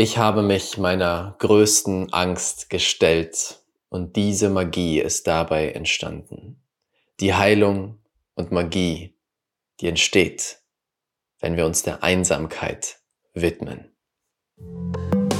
Ich 0.00 0.16
habe 0.16 0.42
mich 0.42 0.78
meiner 0.78 1.34
größten 1.40 2.12
Angst 2.12 2.70
gestellt 2.70 3.58
und 3.88 4.14
diese 4.14 4.48
Magie 4.48 5.00
ist 5.00 5.26
dabei 5.26 5.72
entstanden. 5.72 6.62
Die 7.18 7.34
Heilung 7.34 7.98
und 8.36 8.52
Magie, 8.52 9.16
die 9.80 9.88
entsteht, 9.88 10.60
wenn 11.40 11.56
wir 11.56 11.66
uns 11.66 11.82
der 11.82 12.04
Einsamkeit 12.04 13.00
widmen. 13.34 13.90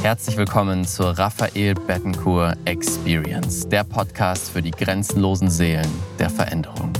Herzlich 0.02 0.36
willkommen 0.36 0.84
zur 0.84 1.16
Raphael 1.16 1.74
Bettencourt 1.74 2.58
Experience, 2.64 3.68
der 3.68 3.84
Podcast 3.84 4.50
für 4.50 4.60
die 4.60 4.72
grenzenlosen 4.72 5.50
Seelen 5.50 6.02
der 6.18 6.30
Veränderung. 6.30 6.92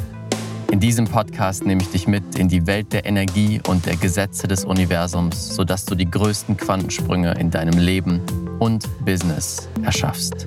In 0.70 0.80
diesem 0.80 1.06
Podcast 1.06 1.64
nehme 1.64 1.80
ich 1.80 1.88
dich 1.88 2.06
mit 2.06 2.38
in 2.38 2.48
die 2.48 2.66
Welt 2.66 2.92
der 2.92 3.06
Energie 3.06 3.58
und 3.66 3.86
der 3.86 3.96
Gesetze 3.96 4.46
des 4.46 4.66
Universums, 4.66 5.56
sodass 5.56 5.86
du 5.86 5.94
die 5.94 6.08
größten 6.08 6.58
Quantensprünge 6.58 7.34
in 7.40 7.50
deinem 7.50 7.78
Leben 7.78 8.20
und 8.58 8.86
Business 9.02 9.66
erschaffst. 9.82 10.46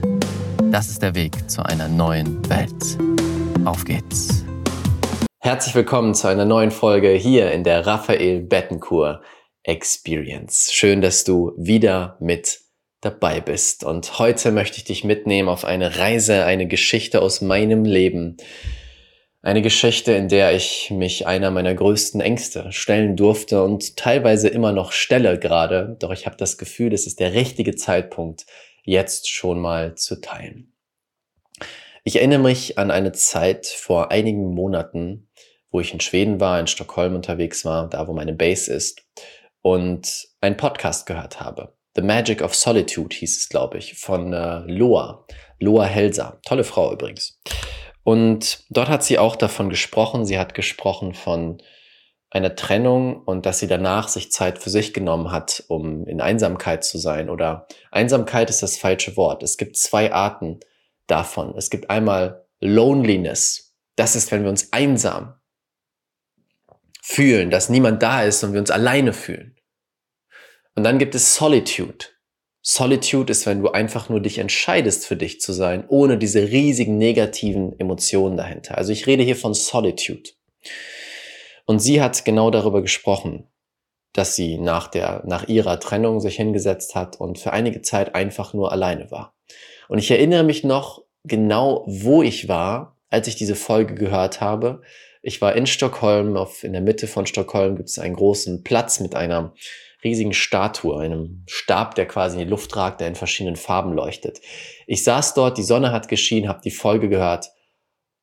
Das 0.72 0.90
ist 0.90 1.02
der 1.02 1.16
Weg 1.16 1.50
zu 1.50 1.66
einer 1.66 1.88
neuen 1.88 2.48
Welt. 2.50 3.00
Auf 3.66 3.84
geht's. 3.84 4.46
Herzlich 5.40 5.74
willkommen 5.74 6.14
zu 6.14 6.28
einer 6.28 6.46
neuen 6.46 6.70
Folge 6.70 7.10
hier 7.10 7.52
in 7.52 7.64
der 7.64 7.88
Raphael 7.88 8.42
Bettencourt 8.42 9.22
Experience. 9.64 10.72
Schön, 10.72 11.02
dass 11.02 11.24
du 11.24 11.52
wieder 11.58 12.18
mit 12.20 12.60
dabei 13.02 13.42
bist. 13.42 13.84
Und 13.84 14.20
heute 14.20 14.52
möchte 14.52 14.78
ich 14.78 14.84
dich 14.84 15.04
mitnehmen 15.04 15.50
auf 15.50 15.66
eine 15.66 15.98
Reise, 15.98 16.46
eine 16.46 16.68
Geschichte 16.68 17.24
aus 17.24 17.42
meinem 17.42 17.86
Leben 17.86 18.38
eine 19.42 19.62
Geschichte, 19.62 20.12
in 20.12 20.28
der 20.28 20.54
ich 20.54 20.92
mich 20.92 21.26
einer 21.26 21.50
meiner 21.50 21.74
größten 21.74 22.22
Ängste 22.22 22.72
stellen 22.72 23.16
durfte 23.16 23.64
und 23.64 23.98
teilweise 23.98 24.48
immer 24.48 24.72
noch 24.72 24.92
stelle 24.92 25.40
gerade. 25.40 25.98
Doch 26.00 26.12
ich 26.12 26.26
habe 26.28 26.38
das 26.38 26.58
Gefühl, 26.58 26.94
es 26.94 27.08
ist 27.08 27.20
der 27.20 27.34
richtige 27.34 27.76
Zeitpunkt, 27.76 28.46
jetzt 28.84 29.30
schon 29.30 29.60
mal 29.60 29.96
zu 29.96 30.22
teilen. 30.22 30.74
Ich 32.04 32.18
erinnere 32.18 32.40
mich 32.40 32.78
an 32.78 32.92
eine 32.92 33.12
Zeit 33.12 33.68
vor 33.68 34.12
einigen 34.12 34.54
Monaten, 34.54 35.30
wo 35.72 35.80
ich 35.80 35.94
in 35.94 36.00
Schweden 36.00 36.40
war, 36.40 36.60
in 36.60 36.68
Stockholm 36.68 37.16
unterwegs 37.16 37.66
war, 37.66 37.90
da 37.90 38.08
wo 38.08 38.14
meine 38.14 38.34
Base 38.34 38.72
ist, 38.72 39.04
und 39.62 40.28
einen 40.42 40.58
Podcast 40.58 41.06
gehört 41.06 41.40
habe. 41.40 41.76
The 41.96 42.02
Magic 42.02 42.42
of 42.42 42.56
Solitude 42.56 43.16
hieß 43.16 43.38
es, 43.38 43.50
glaube 43.50 43.78
ich, 43.78 43.96
von 43.96 44.34
äh, 44.34 44.60
Loa. 44.66 45.26
Loa 45.60 45.86
Helsa. 45.86 46.40
Tolle 46.46 46.64
Frau 46.64 46.94
übrigens. 46.94 47.40
Und 48.04 48.64
dort 48.70 48.90
hat 48.90 49.04
sie 49.04 49.20
auch 49.20 49.36
davon 49.36 49.70
gesprochen. 49.70 50.26
Sie 50.26 50.40
hat 50.40 50.54
gesprochen 50.54 51.14
von 51.14 51.62
einer 52.32 52.56
Trennung 52.56 53.24
und 53.24 53.46
dass 53.46 53.60
sie 53.60 53.68
danach 53.68 54.08
sich 54.08 54.32
Zeit 54.32 54.58
für 54.58 54.70
sich 54.70 54.94
genommen 54.94 55.32
hat, 55.32 55.64
um 55.68 56.08
in 56.08 56.22
Einsamkeit 56.22 56.84
zu 56.84 56.98
sein. 56.98 57.30
Oder 57.30 57.68
Einsamkeit 57.92 58.50
ist 58.50 58.64
das 58.64 58.78
falsche 58.78 59.18
Wort. 59.18 59.44
Es 59.44 59.58
gibt 59.58 59.78
zwei 59.78 60.14
Arten 60.14 60.62
davon. 61.08 61.54
Es 61.58 61.70
gibt 61.70 61.90
einmal 61.90 62.48
Loneliness. 62.62 63.76
Das 63.98 64.16
ist, 64.16 64.32
wenn 64.32 64.44
wir 64.44 64.50
uns 64.50 64.72
einsam 64.72 65.36
fühlen, 67.02 67.50
dass 67.50 67.70
niemand 67.70 68.02
da 68.02 68.24
ist 68.24 68.44
und 68.44 68.54
wir 68.54 68.60
uns 68.60 68.72
alleine 68.72 69.12
fühlen. 69.12 69.58
Und 70.76 70.86
dann 70.86 71.00
gibt 71.00 71.16
es 71.16 71.36
Solitude. 71.36 72.06
Solitude 72.62 73.32
ist, 73.32 73.46
wenn 73.46 73.62
du 73.62 73.72
einfach 73.72 74.10
nur 74.10 74.20
dich 74.20 74.38
entscheidest, 74.38 75.06
für 75.08 75.16
dich 75.16 75.42
zu 75.42 75.52
sein, 75.52 75.84
ohne 75.88 76.18
diese 76.18 76.44
riesigen 76.50 76.98
negativen 76.98 77.80
Emotionen 77.80 78.38
dahinter. 78.38 78.78
Also 78.78 78.92
ich 78.92 79.08
rede 79.08 79.24
hier 79.24 79.36
von 79.36 79.54
Solitude. 79.54 80.30
Und 81.66 81.80
sie 81.80 82.02
hat 82.02 82.24
genau 82.24 82.52
darüber 82.52 82.82
gesprochen, 82.82 83.48
dass 84.14 84.36
sie 84.36 84.58
nach 84.58 84.88
der, 84.88 85.24
nach 85.26 85.48
ihrer 85.48 85.80
Trennung 85.80 86.20
sich 86.20 86.36
hingesetzt 86.36 86.96
hat 86.96 87.20
und 87.20 87.40
für 87.40 87.54
einige 87.54 87.82
Zeit 87.82 88.14
einfach 88.14 88.54
nur 88.54 88.72
alleine 88.72 89.10
war. 89.10 89.34
Und 89.88 89.98
ich 89.98 90.12
erinnere 90.12 90.44
mich 90.44 90.64
noch 90.64 91.04
genau, 91.24 91.84
wo 91.88 92.22
ich 92.22 92.48
war, 92.48 92.98
als 93.10 93.28
ich 93.28 93.36
diese 93.36 93.56
Folge 93.56 93.96
gehört 93.96 94.42
habe. 94.42 94.82
Ich 95.22 95.42
war 95.42 95.56
in 95.56 95.68
Stockholm, 95.68 96.38
auf, 96.38 96.64
in 96.64 96.74
der 96.74 96.82
Mitte 96.82 97.08
von 97.08 97.26
Stockholm 97.26 97.76
gibt 97.76 97.90
es 97.90 98.00
einen 98.00 98.16
großen 98.16 98.64
Platz 98.64 99.00
mit 99.00 99.16
einer 99.16 99.54
riesigen 100.04 100.34
Statue, 100.34 101.00
einem 101.00 101.44
Stab, 101.48 101.96
der 101.96 102.08
quasi 102.08 102.38
in 102.38 102.46
die 102.46 102.50
Luft 102.50 102.76
ragt, 102.76 103.02
der 103.02 103.08
in 103.08 103.16
verschiedenen 103.16 103.56
Farben 103.56 103.94
leuchtet. 103.94 104.42
Ich 104.88 105.04
saß 105.04 105.34
dort, 105.34 105.58
die 105.58 105.64
Sonne 105.64 105.92
hat 105.92 106.08
geschienen, 106.08 106.50
habe 106.50 106.62
die 106.64 106.72
Folge 106.72 107.10
gehört 107.10 107.50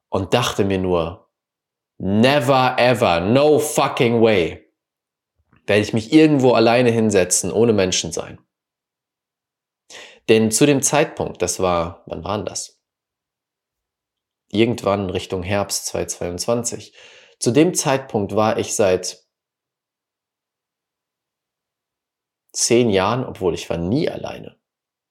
und 0.09 0.35
dachte 0.35 0.65
mir 0.65 0.79
nur, 0.79 1.31
never 1.99 2.77
ever, 2.79 3.21
no 3.21 3.59
fucking 3.59 4.21
way, 4.21 4.65
werde 5.67 5.83
ich 5.83 5.93
mich 5.93 6.13
irgendwo 6.13 6.53
alleine 6.53 6.91
hinsetzen, 6.91 7.53
ohne 7.53 7.73
Menschen 7.73 8.13
sein. 8.13 8.39
Denn 10.29 10.51
zu 10.51 10.67
dem 10.67 10.83
Zeitpunkt, 10.83 11.41
das 11.43 11.61
war, 11.61 12.03
wann 12.07 12.25
war 12.25 12.43
das? 12.45 12.81
Irgendwann 14.51 15.11
Richtung 15.11 15.43
Herbst 15.43 15.87
2022. 15.87 16.95
Zu 17.39 17.51
dem 17.51 17.75
Zeitpunkt 17.75 18.35
war 18.35 18.59
ich 18.59 18.75
seit 18.75 19.28
zehn 22.53 22.91
Jahren, 22.91 23.25
obwohl 23.25 23.55
ich 23.55 23.69
war 23.71 23.79
nie 23.79 24.09
alleine. 24.09 24.57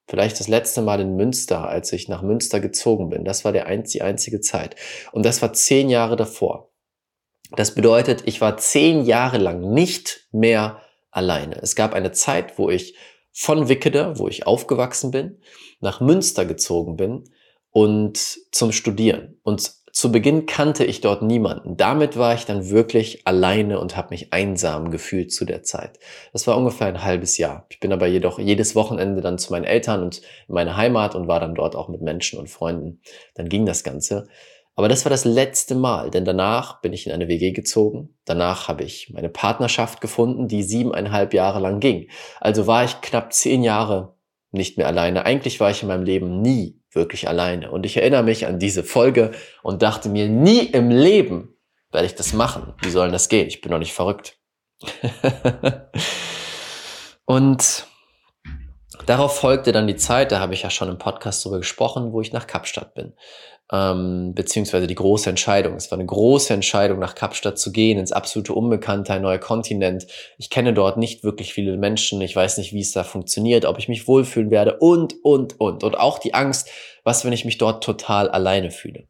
Vielleicht 0.09 0.39
das 0.39 0.47
letzte 0.47 0.81
Mal 0.81 1.01
in 1.01 1.15
Münster, 1.15 1.67
als 1.67 1.91
ich 1.91 2.07
nach 2.07 2.21
Münster 2.21 2.59
gezogen 2.59 3.09
bin. 3.09 3.25
Das 3.25 3.43
war 3.43 3.51
der 3.51 3.65
einz 3.65 3.91
die 3.91 4.01
einzige 4.01 4.39
Zeit. 4.39 4.75
Und 5.11 5.25
das 5.25 5.41
war 5.41 5.51
zehn 5.53 5.89
Jahre 5.89 6.15
davor. 6.15 6.71
Das 7.51 7.75
bedeutet, 7.75 8.23
ich 8.25 8.39
war 8.39 8.57
zehn 8.57 9.05
Jahre 9.05 9.37
lang 9.37 9.73
nicht 9.73 10.27
mehr 10.31 10.81
alleine. 11.11 11.59
Es 11.61 11.75
gab 11.75 11.93
eine 11.93 12.11
Zeit, 12.11 12.57
wo 12.57 12.69
ich 12.69 12.95
von 13.33 13.69
Wickede, 13.69 14.17
wo 14.17 14.27
ich 14.27 14.47
aufgewachsen 14.47 15.11
bin, 15.11 15.41
nach 15.79 15.99
Münster 16.01 16.45
gezogen 16.45 16.95
bin 16.95 17.25
und 17.69 18.17
zum 18.51 18.71
Studieren. 18.71 19.39
Und 19.43 19.73
zu 19.97 20.11
Beginn 20.11 20.45
kannte 20.45 20.85
ich 20.85 21.01
dort 21.01 21.23
niemanden. 21.23 21.75
Damit 21.75 22.17
war 22.17 22.35
ich 22.35 22.45
dann 22.45 22.69
wirklich 22.69 23.25
alleine 23.25 23.79
und 23.79 23.97
habe 23.97 24.09
mich 24.11 24.31
einsam 24.31 24.91
gefühlt 24.91 25.33
zu 25.33 25.43
der 25.43 25.63
Zeit. 25.63 25.97
Das 26.33 26.45
war 26.45 26.55
ungefähr 26.55 26.85
ein 26.85 27.03
halbes 27.03 27.39
Jahr. 27.39 27.65
Ich 27.69 27.79
bin 27.79 27.91
aber 27.91 28.05
jedoch 28.05 28.37
jedes 28.37 28.75
Wochenende 28.75 29.21
dann 29.21 29.39
zu 29.39 29.51
meinen 29.51 29.63
Eltern 29.63 30.03
und 30.03 30.17
in 30.47 30.53
meine 30.53 30.77
Heimat 30.77 31.15
und 31.15 31.27
war 31.27 31.39
dann 31.39 31.55
dort 31.55 31.75
auch 31.75 31.89
mit 31.89 32.03
Menschen 32.03 32.37
und 32.37 32.47
Freunden. 32.47 33.01
Dann 33.33 33.49
ging 33.49 33.65
das 33.65 33.83
Ganze. 33.83 34.27
Aber 34.75 34.87
das 34.87 35.03
war 35.03 35.09
das 35.09 35.25
letzte 35.25 35.73
Mal, 35.73 36.11
denn 36.11 36.25
danach 36.25 36.79
bin 36.81 36.93
ich 36.93 37.07
in 37.07 37.11
eine 37.11 37.27
WG 37.27 37.49
gezogen. 37.49 38.15
Danach 38.23 38.67
habe 38.67 38.83
ich 38.83 39.09
meine 39.11 39.29
Partnerschaft 39.29 39.99
gefunden, 39.99 40.47
die 40.47 40.61
siebeneinhalb 40.61 41.33
Jahre 41.33 41.59
lang 41.59 41.79
ging. 41.79 42.07
Also 42.39 42.67
war 42.67 42.83
ich 42.83 43.01
knapp 43.01 43.33
zehn 43.33 43.63
Jahre 43.63 44.13
nicht 44.51 44.77
mehr 44.77 44.85
alleine. 44.85 45.25
Eigentlich 45.25 45.59
war 45.59 45.71
ich 45.71 45.81
in 45.81 45.87
meinem 45.87 46.03
Leben 46.03 46.43
nie 46.43 46.79
wirklich 46.91 47.27
alleine. 47.27 47.71
Und 47.71 47.85
ich 47.85 47.97
erinnere 47.97 48.23
mich 48.23 48.45
an 48.45 48.59
diese 48.59 48.83
Folge 48.83 49.31
und 49.63 49.81
dachte 49.81 50.09
mir, 50.09 50.27
nie 50.29 50.59
im 50.59 50.89
Leben 50.89 51.57
werde 51.91 52.07
ich 52.07 52.15
das 52.15 52.33
machen. 52.33 52.73
Wie 52.81 52.89
soll 52.89 53.07
denn 53.07 53.13
das 53.13 53.29
gehen? 53.29 53.47
Ich 53.47 53.61
bin 53.61 53.71
doch 53.71 53.79
nicht 53.79 53.93
verrückt. 53.93 54.37
und 57.25 57.87
darauf 59.09 59.39
folgte 59.39 59.71
dann 59.71 59.87
die 59.87 59.95
Zeit, 59.95 60.31
da 60.31 60.39
habe 60.39 60.53
ich 60.53 60.63
ja 60.63 60.69
schon 60.69 60.89
im 60.89 60.97
Podcast 60.97 61.43
darüber 61.43 61.59
gesprochen, 61.59 62.11
wo 62.11 62.21
ich 62.21 62.33
nach 62.33 62.47
Kapstadt 62.47 62.93
bin 62.93 63.13
ähm, 63.71 64.33
beziehungsweise 64.33 64.87
die 64.87 64.95
große 64.95 65.29
Entscheidung. 65.29 65.75
Es 65.75 65.91
war 65.91 65.97
eine 65.97 66.05
große 66.05 66.53
Entscheidung, 66.53 66.99
nach 66.99 67.15
Kapstadt 67.15 67.59
zu 67.59 67.71
gehen, 67.71 67.99
ins 67.99 68.11
absolute 68.11 68.53
Unbekannte, 68.53 69.13
ein 69.13 69.21
neuer 69.21 69.39
Kontinent. 69.39 70.07
Ich 70.37 70.49
kenne 70.49 70.73
dort 70.73 70.97
nicht 70.97 71.23
wirklich 71.23 71.53
viele 71.53 71.75
Menschen. 71.77 72.21
Ich 72.21 72.35
weiß 72.35 72.57
nicht, 72.59 72.73
wie 72.73 72.81
es 72.81 72.93
da 72.93 73.03
funktioniert, 73.03 73.65
ob 73.65 73.77
ich 73.77 73.89
mich 73.89 74.07
wohlfühlen 74.07 74.51
werde 74.51 74.77
und, 74.77 75.15
und, 75.23 75.59
und. 75.59 75.83
Und 75.83 75.99
auch 75.99 76.19
die 76.19 76.33
Angst, 76.33 76.69
was, 77.03 77.25
wenn 77.25 77.33
ich 77.33 77.45
mich 77.45 77.57
dort 77.57 77.83
total 77.83 78.29
alleine 78.29 78.71
fühle. 78.71 79.07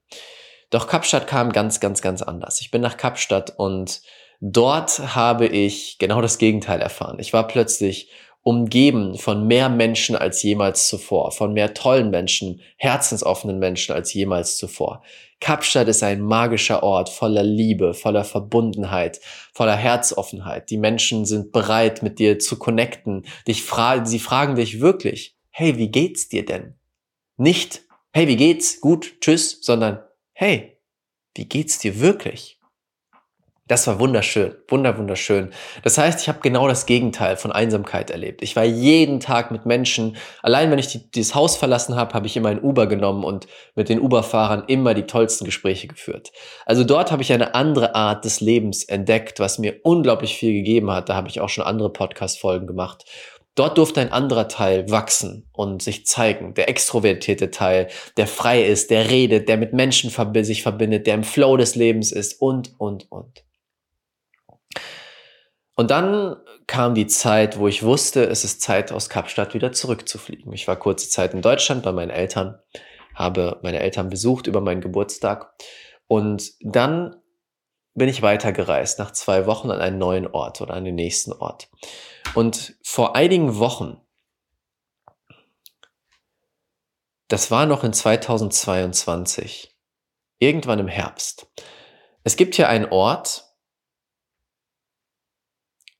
Doch 0.70 0.88
Kapstadt 0.88 1.28
kam 1.28 1.52
ganz, 1.52 1.80
ganz, 1.80 2.02
ganz 2.02 2.22
anders. 2.22 2.60
Ich 2.60 2.72
bin 2.72 2.82
nach 2.82 2.98
Kapstadt 2.98 3.54
und 3.58 4.02
dort 4.42 5.16
habe 5.16 5.48
ich 5.48 5.98
genau 6.00 6.22
das 6.22 6.40
Gegenteil 6.40 6.82
erfahren. 6.82 7.20
Ich 7.20 7.32
war 7.32 7.48
plötzlich 7.48 8.10
umgeben 8.48 9.18
von 9.18 9.46
mehr 9.46 9.68
Menschen 9.68 10.16
als 10.16 10.42
jemals 10.42 10.88
zuvor, 10.88 11.34
von 11.34 11.52
mehr 11.52 11.74
tollen 11.74 12.10
Menschen, 12.10 12.62
herzensoffenen 12.78 13.60
Menschen 13.60 13.94
als 13.94 14.14
jemals 14.14 14.56
zuvor. 14.56 15.04
Kapstadt 15.42 15.90
ist 15.90 16.02
ein 16.02 16.22
magischer 16.22 16.82
Ort 16.82 17.10
voller 17.10 17.44
Liebe, 17.44 17.94
voller 17.94 18.24
Verbundenheit, 18.24 19.20
voller 19.54 19.76
Herzoffenheit. 19.76 20.70
Die 20.70 20.78
Menschen 20.78 21.26
sind 21.26 21.52
bereit, 21.52 22.04
mit 22.04 22.20
dir 22.20 22.40
zu 22.40 22.58
connecten. 22.58 23.26
Dich 23.50 23.64
fragen, 23.64 24.06
sie 24.06 24.20
fragen 24.20 24.56
dich 24.56 24.80
wirklich, 24.80 25.36
hey, 25.50 25.78
wie 25.78 25.92
geht's 25.92 26.30
dir 26.30 26.46
denn? 26.46 26.76
Nicht, 27.36 27.82
hey, 28.14 28.30
wie 28.30 28.38
geht's? 28.38 28.80
Gut, 28.80 29.20
tschüss, 29.20 29.60
sondern, 29.62 30.00
hey, 30.32 30.80
wie 31.36 31.50
geht's 31.50 31.80
dir 31.80 32.00
wirklich? 32.00 32.57
Das 33.68 33.86
war 33.86 34.00
wunderschön, 34.00 34.56
wunder, 34.70 34.98
wunderschön. 34.98 35.52
Das 35.84 35.98
heißt, 35.98 36.22
ich 36.22 36.30
habe 36.30 36.40
genau 36.42 36.70
das 36.70 36.86
Gegenteil 36.86 37.36
von 37.36 37.52
Einsamkeit 37.52 38.10
erlebt. 38.10 38.42
Ich 38.42 38.56
war 38.56 38.64
jeden 38.64 39.20
Tag 39.20 39.52
mit 39.52 39.66
Menschen. 39.66 40.16
Allein 40.42 40.72
wenn 40.72 40.80
ich 40.80 40.88
die, 40.88 41.12
dieses 41.12 41.36
Haus 41.36 41.58
verlassen 41.58 41.98
habe, 41.98 42.14
habe 42.14 42.28
ich 42.28 42.38
immer 42.38 42.48
ein 42.48 42.62
Uber 42.62 42.88
genommen 42.88 43.26
und 43.26 43.48
mit 43.76 43.90
den 43.90 44.00
Uber-Fahrern 44.00 44.64
immer 44.68 44.94
die 44.94 45.04
tollsten 45.04 45.44
Gespräche 45.44 45.88
geführt. 45.88 46.32
Also 46.66 46.86
dort 46.86 47.12
habe 47.12 47.22
ich 47.22 47.34
eine 47.34 47.56
andere 47.56 47.94
Art 47.94 48.24
des 48.24 48.40
Lebens 48.40 48.86
entdeckt, 48.86 49.42
was 49.42 49.60
mir 49.60 49.82
unglaublich 49.84 50.38
viel 50.38 50.54
gegeben 50.54 50.90
hat. 50.90 51.10
Da 51.10 51.16
habe 51.16 51.28
ich 51.28 51.42
auch 51.42 51.50
schon 51.50 51.66
andere 51.66 51.92
Podcast-Folgen 51.92 52.68
gemacht. 52.68 53.04
Dort 53.56 53.78
durfte 53.78 54.00
ein 54.00 54.14
anderer 54.14 54.48
Teil 54.48 54.90
wachsen 54.92 55.50
und 55.52 55.82
sich 55.82 56.06
zeigen. 56.06 56.54
Der 56.54 56.70
extrovertierte 56.70 57.52
Teil, 57.52 57.88
der 58.16 58.28
frei 58.28 58.64
ist, 58.64 58.92
der 58.92 59.10
redet, 59.10 59.50
der 59.50 59.58
mit 59.58 59.74
Menschen 59.74 60.10
sich 60.44 60.64
verbindet, 60.64 61.06
der 61.06 61.16
im 61.16 61.24
Flow 61.24 61.58
des 61.58 61.76
Lebens 61.76 62.14
ist 62.14 62.40
und, 62.40 62.72
und, 62.78 63.12
und. 63.12 63.47
Und 65.78 65.92
dann 65.92 66.38
kam 66.66 66.96
die 66.96 67.06
Zeit, 67.06 67.60
wo 67.60 67.68
ich 67.68 67.84
wusste, 67.84 68.26
es 68.26 68.44
ist 68.44 68.62
Zeit, 68.62 68.92
aus 68.92 69.10
Kapstadt 69.10 69.54
wieder 69.54 69.72
zurückzufliegen. 69.72 70.52
Ich 70.52 70.68
war 70.68 70.76
kurze 70.76 71.08
Zeit 71.08 71.36
in 71.36 71.44
Deutschland 71.44 71.84
bei 71.84 71.92
meinen 71.92 72.10
Eltern, 72.10 72.60
habe 73.14 73.60
meine 73.62 73.80
Eltern 73.80 74.10
besucht 74.10 74.48
über 74.48 74.60
meinen 74.60 74.82
Geburtstag 74.82 75.54
und 76.08 76.54
dann 76.62 77.16
bin 77.94 78.10
ich 78.10 78.24
weitergereist 78.24 78.98
nach 78.98 79.12
zwei 79.12 79.46
Wochen 79.46 79.70
an 79.70 79.80
einen 79.80 80.00
neuen 80.00 80.26
Ort 80.26 80.62
oder 80.62 80.74
an 80.74 80.84
den 80.84 80.96
nächsten 80.96 81.32
Ort. 81.32 81.70
Und 82.34 82.76
vor 82.84 83.16
einigen 83.16 83.60
Wochen, 83.60 84.02
das 87.28 87.52
war 87.52 87.68
noch 87.68 87.84
in 87.84 87.94
2022, 87.94 89.78
irgendwann 90.40 90.80
im 90.80 90.88
Herbst. 90.88 91.52
Es 92.24 92.36
gibt 92.36 92.56
hier 92.56 92.68
einen 92.68 92.86
Ort, 92.86 93.47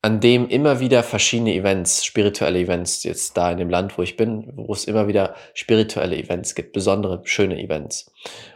an 0.00 0.20
dem 0.20 0.48
immer 0.48 0.78
wieder 0.78 1.02
verschiedene 1.02 1.54
Events, 1.54 2.04
spirituelle 2.04 2.60
Events, 2.60 3.02
jetzt 3.02 3.36
da 3.36 3.50
in 3.50 3.58
dem 3.58 3.68
Land, 3.68 3.98
wo 3.98 4.02
ich 4.02 4.16
bin, 4.16 4.52
wo 4.54 4.72
es 4.72 4.84
immer 4.84 5.08
wieder 5.08 5.34
spirituelle 5.54 6.16
Events 6.16 6.54
gibt, 6.54 6.72
besondere, 6.72 7.20
schöne 7.24 7.60
Events. 7.60 8.12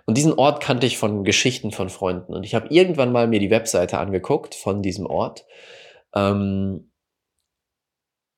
Und 0.06 0.16
diesen 0.16 0.34
Ort 0.34 0.62
kannte 0.62 0.86
ich 0.86 0.98
von 0.98 1.24
Geschichten 1.24 1.72
von 1.72 1.90
Freunden. 1.90 2.32
Und 2.32 2.44
ich 2.44 2.54
habe 2.54 2.68
irgendwann 2.68 3.10
mal 3.10 3.26
mir 3.26 3.40
die 3.40 3.50
Webseite 3.50 3.98
angeguckt 3.98 4.54
von 4.54 4.82
diesem 4.82 5.06
Ort, 5.06 5.44
ähm, 6.14 6.92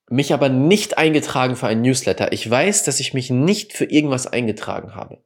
mich 0.09 0.33
aber 0.33 0.49
nicht 0.49 0.97
eingetragen 0.97 1.57
für 1.57 1.67
ein 1.67 1.83
Newsletter. 1.83 2.33
Ich 2.33 2.49
weiß, 2.49 2.85
dass 2.85 3.01
ich 3.01 3.13
mich 3.13 3.31
nicht 3.31 3.75
für 3.75 3.85
irgendwas 3.85 4.27
eingetragen 4.27 4.95
habe. 4.95 5.23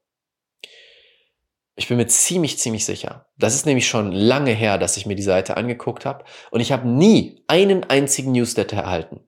Ich 1.79 1.87
bin 1.87 1.97
mir 1.97 2.09
ziemlich, 2.09 2.59
ziemlich 2.59 2.85
sicher. 2.85 3.27
Das 3.37 3.55
ist 3.55 3.65
nämlich 3.65 3.87
schon 3.87 4.11
lange 4.11 4.51
her, 4.51 4.79
dass 4.79 4.97
ich 4.97 5.07
mir 5.07 5.15
die 5.15 5.23
Seite 5.23 5.57
angeguckt 5.57 6.05
habe 6.05 6.25
und 6.51 6.59
ich 6.59 6.73
habe 6.73 6.89
nie 6.89 7.45
einen 7.47 7.85
einzigen 7.85 8.33
Newsletter 8.33 8.79
erhalten. 8.79 9.21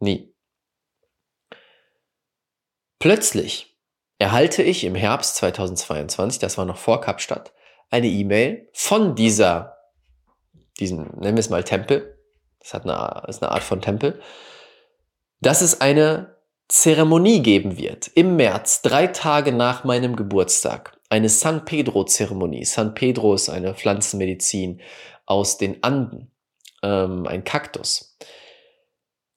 Nie. 0.00 0.34
Plötzlich 2.98 3.78
erhalte 4.18 4.64
ich 4.64 4.82
im 4.82 4.96
Herbst 4.96 5.36
2022, 5.36 6.40
das 6.40 6.58
war 6.58 6.64
noch 6.64 6.76
vor 6.76 7.00
Kapstadt, 7.00 7.52
eine 7.88 8.08
E-Mail 8.08 8.68
von 8.72 9.14
dieser, 9.14 9.76
diesem, 10.80 11.04
nennen 11.20 11.36
wir 11.36 11.40
es 11.40 11.50
mal 11.50 11.62
Tempel, 11.62 12.18
das 12.58 12.74
hat 12.74 12.82
eine, 12.82 13.28
ist 13.28 13.44
eine 13.44 13.52
Art 13.52 13.62
von 13.62 13.80
Tempel, 13.80 14.20
dass 15.40 15.62
es 15.62 15.80
eine 15.80 16.36
Zeremonie 16.66 17.42
geben 17.42 17.78
wird 17.78 18.08
im 18.16 18.34
März, 18.34 18.82
drei 18.82 19.06
Tage 19.06 19.52
nach 19.52 19.84
meinem 19.84 20.16
Geburtstag 20.16 20.98
eine 21.12 21.28
San 21.28 21.66
Pedro-Zeremonie. 21.66 22.64
San 22.64 22.94
Pedro 22.94 23.34
ist 23.34 23.50
eine 23.50 23.74
Pflanzenmedizin 23.74 24.80
aus 25.26 25.58
den 25.58 25.82
Anden, 25.82 26.32
ähm, 26.82 27.26
ein 27.26 27.44
Kaktus. 27.44 28.16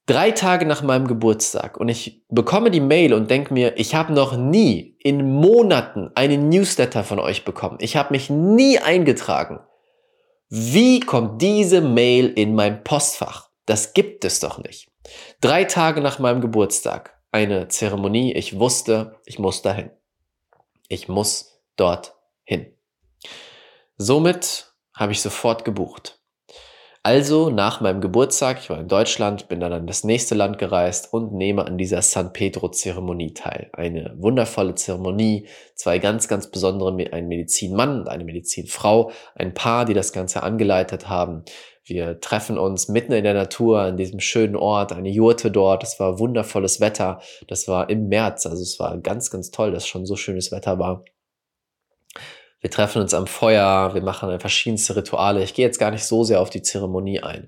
Drei 0.05 0.31
Tage 0.31 0.65
nach 0.65 0.83
meinem 0.83 1.05
Geburtstag 1.05 1.77
und 1.77 1.89
ich 1.89 2.23
bekomme 2.29 2.71
die 2.71 2.79
Mail 2.79 3.13
und 3.13 3.29
denke 3.29 3.53
mir, 3.53 3.77
ich 3.77 3.93
habe 3.93 4.13
noch 4.13 4.37
nie 4.37 4.95
in 4.99 5.33
Monaten 5.33 6.11
einen 6.15 6.47
Newsletter 6.47 7.03
von 7.03 7.19
euch 7.19 7.43
bekommen. 7.43 7.79
Ich 7.81 7.97
habe 7.97 8.13
mich 8.13 8.29
nie 8.29 8.79
eingetragen. 8.79 9.59
Wie 10.47 11.01
kommt 11.01 11.41
diese 11.41 11.81
Mail 11.81 12.31
in 12.31 12.55
mein 12.55 12.85
Postfach? 12.85 13.49
Das 13.65 13.93
gibt 13.93 14.23
es 14.23 14.39
doch 14.39 14.59
nicht. 14.59 14.87
Drei 15.41 15.65
Tage 15.65 15.99
nach 15.99 16.19
meinem 16.19 16.39
Geburtstag 16.39 17.19
eine 17.33 17.67
Zeremonie. 17.67 18.31
Ich 18.31 18.57
wusste, 18.57 19.19
ich 19.25 19.39
muss 19.39 19.61
dahin. 19.61 19.91
Ich 20.87 21.09
muss 21.09 21.54
dorthin. 21.75 22.73
Somit 23.97 24.73
habe 24.93 25.11
ich 25.11 25.21
sofort 25.21 25.65
gebucht. 25.65 26.19
Also 27.05 27.51
nach 27.51 27.81
meinem 27.81 28.01
Geburtstag, 28.01 28.57
ich 28.59 28.71
war 28.71 28.79
in 28.79 28.87
Deutschland, 28.87 29.47
bin 29.47 29.59
dann 29.59 29.71
an 29.73 29.85
das 29.85 30.03
nächste 30.03 30.33
Land 30.33 30.57
gereist 30.57 31.13
und 31.13 31.33
nehme 31.33 31.63
an 31.63 31.77
dieser 31.77 32.01
San 32.01 32.33
Pedro 32.33 32.69
Zeremonie 32.69 33.35
teil. 33.35 33.69
Eine 33.73 34.15
wundervolle 34.17 34.73
Zeremonie, 34.73 35.47
zwei 35.75 35.99
ganz, 35.99 36.27
ganz 36.27 36.49
besondere, 36.49 36.97
ein 37.11 37.27
Medizinmann 37.27 37.99
und 37.99 38.07
eine 38.09 38.23
Medizinfrau, 38.23 39.11
ein 39.35 39.53
Paar, 39.53 39.85
die 39.85 39.93
das 39.93 40.13
Ganze 40.13 40.41
angeleitet 40.41 41.07
haben. 41.07 41.43
Wir 41.83 42.19
treffen 42.19 42.57
uns 42.57 42.87
mitten 42.87 43.13
in 43.13 43.23
der 43.23 43.35
Natur 43.35 43.81
an 43.81 43.97
diesem 43.97 44.19
schönen 44.19 44.55
Ort, 44.55 44.91
eine 44.91 45.09
Jurte 45.09 45.51
dort. 45.51 45.83
Es 45.83 45.99
war 45.99 46.17
wundervolles 46.17 46.81
Wetter. 46.81 47.21
Das 47.47 47.67
war 47.67 47.87
im 47.91 48.07
März, 48.07 48.47
also 48.47 48.63
es 48.63 48.79
war 48.79 48.97
ganz, 48.97 49.29
ganz 49.29 49.51
toll, 49.51 49.71
dass 49.71 49.85
schon 49.85 50.07
so 50.07 50.15
schönes 50.15 50.51
Wetter 50.51 50.79
war. 50.79 51.05
Wir 52.65 52.71
treffen 52.71 52.99
uns 52.99 53.13
am 53.13 53.27
Feuer, 53.27 53.93
wir 53.93 54.01
machen 54.01 54.39
verschiedenste 54.39 54.95
Rituale. 54.95 55.43
Ich 55.43 55.53
gehe 55.53 55.63
jetzt 55.63 55.77
gar 55.77 55.91
nicht 55.91 56.03
so 56.03 56.23
sehr 56.23 56.41
auf 56.41 56.49
die 56.49 56.63
Zeremonie 56.63 57.21
ein. 57.21 57.47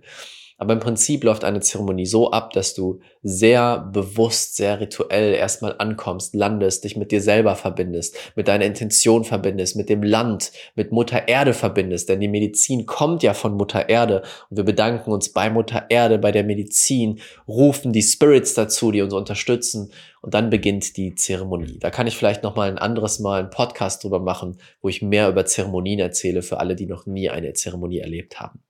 Aber 0.59 0.74
im 0.74 0.80
Prinzip 0.80 1.24
läuft 1.24 1.44
eine 1.44 1.59
Zeremonie 1.59 2.07
so 2.07 2.31
ab, 2.31 2.51
dass 2.51 2.74
du 2.74 3.00
sehr 3.21 3.80
bewusst, 3.94 4.56
sehr 4.56 4.80
rituell 4.80 5.36
erstmal 5.36 5.75
ankommst, 5.77 6.33
landest, 6.33 6.83
dich 6.83 6.98
mit 6.98 7.12
dir 7.12 7.21
selber 7.21 7.56
verbindest, 7.56 8.18
mit 8.36 8.48
deiner 8.48 8.65
Intention 8.65 9.24
verbindest, 9.24 9.75
mit 9.75 9.88
dem 9.88 10.01
Land, 10.01 10.51
mit 10.75 10.92
Mutter 10.92 11.27
Erde 11.27 11.54
verbindest. 11.54 12.09
Denn 12.09 12.19
die 12.19 12.27
Medizin 12.27 12.88
kommt 12.88 13.21
ja 13.21 13.36
von 13.36 13.54
Mutter 13.54 13.88
Erde 13.88 14.24
und 14.50 14.57
wir 14.57 14.63
bedanken 14.63 15.12
uns 15.12 15.30
bei 15.30 15.51
Mutter 15.51 15.86
Erde, 15.89 16.18
bei 16.18 16.31
der 16.31 16.44
Medizin, 16.44 17.19
rufen 17.48 17.94
die 17.94 18.01
Spirits 18.01 18.56
dazu, 18.56 18.92
die 18.92 19.01
uns 19.01 19.13
unterstützen 19.13 19.92
und 20.21 20.33
dann 20.33 20.50
beginnt 20.50 20.98
die 20.98 21.13
Zeremonie. 21.13 21.77
Da 21.80 21.92
kann 21.92 22.07
ich 22.07 22.18
vielleicht 22.18 22.42
nochmal 22.42 22.69
ein 22.69 22.80
anderes 22.80 23.19
Mal 23.19 23.42
einen 23.42 23.50
Podcast 23.51 24.03
drüber 24.03 24.19
machen, 24.19 24.57
wo 24.81 24.89
ich 24.89 25.03
mehr 25.03 25.30
über 25.30 25.45
Zeremonien 25.45 26.00
erzähle 26.00 26.42
für 26.42 26.60
alle, 26.60 26.75
die 26.75 26.88
noch 26.88 27.06
nie 27.06 27.30
eine 27.30 27.53
Zeremonie 27.53 28.00
erlebt 28.00 28.39
haben. 28.39 28.63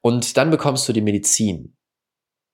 Und 0.00 0.36
dann 0.36 0.50
bekommst 0.50 0.88
du 0.88 0.92
die 0.92 1.00
Medizin. 1.00 1.76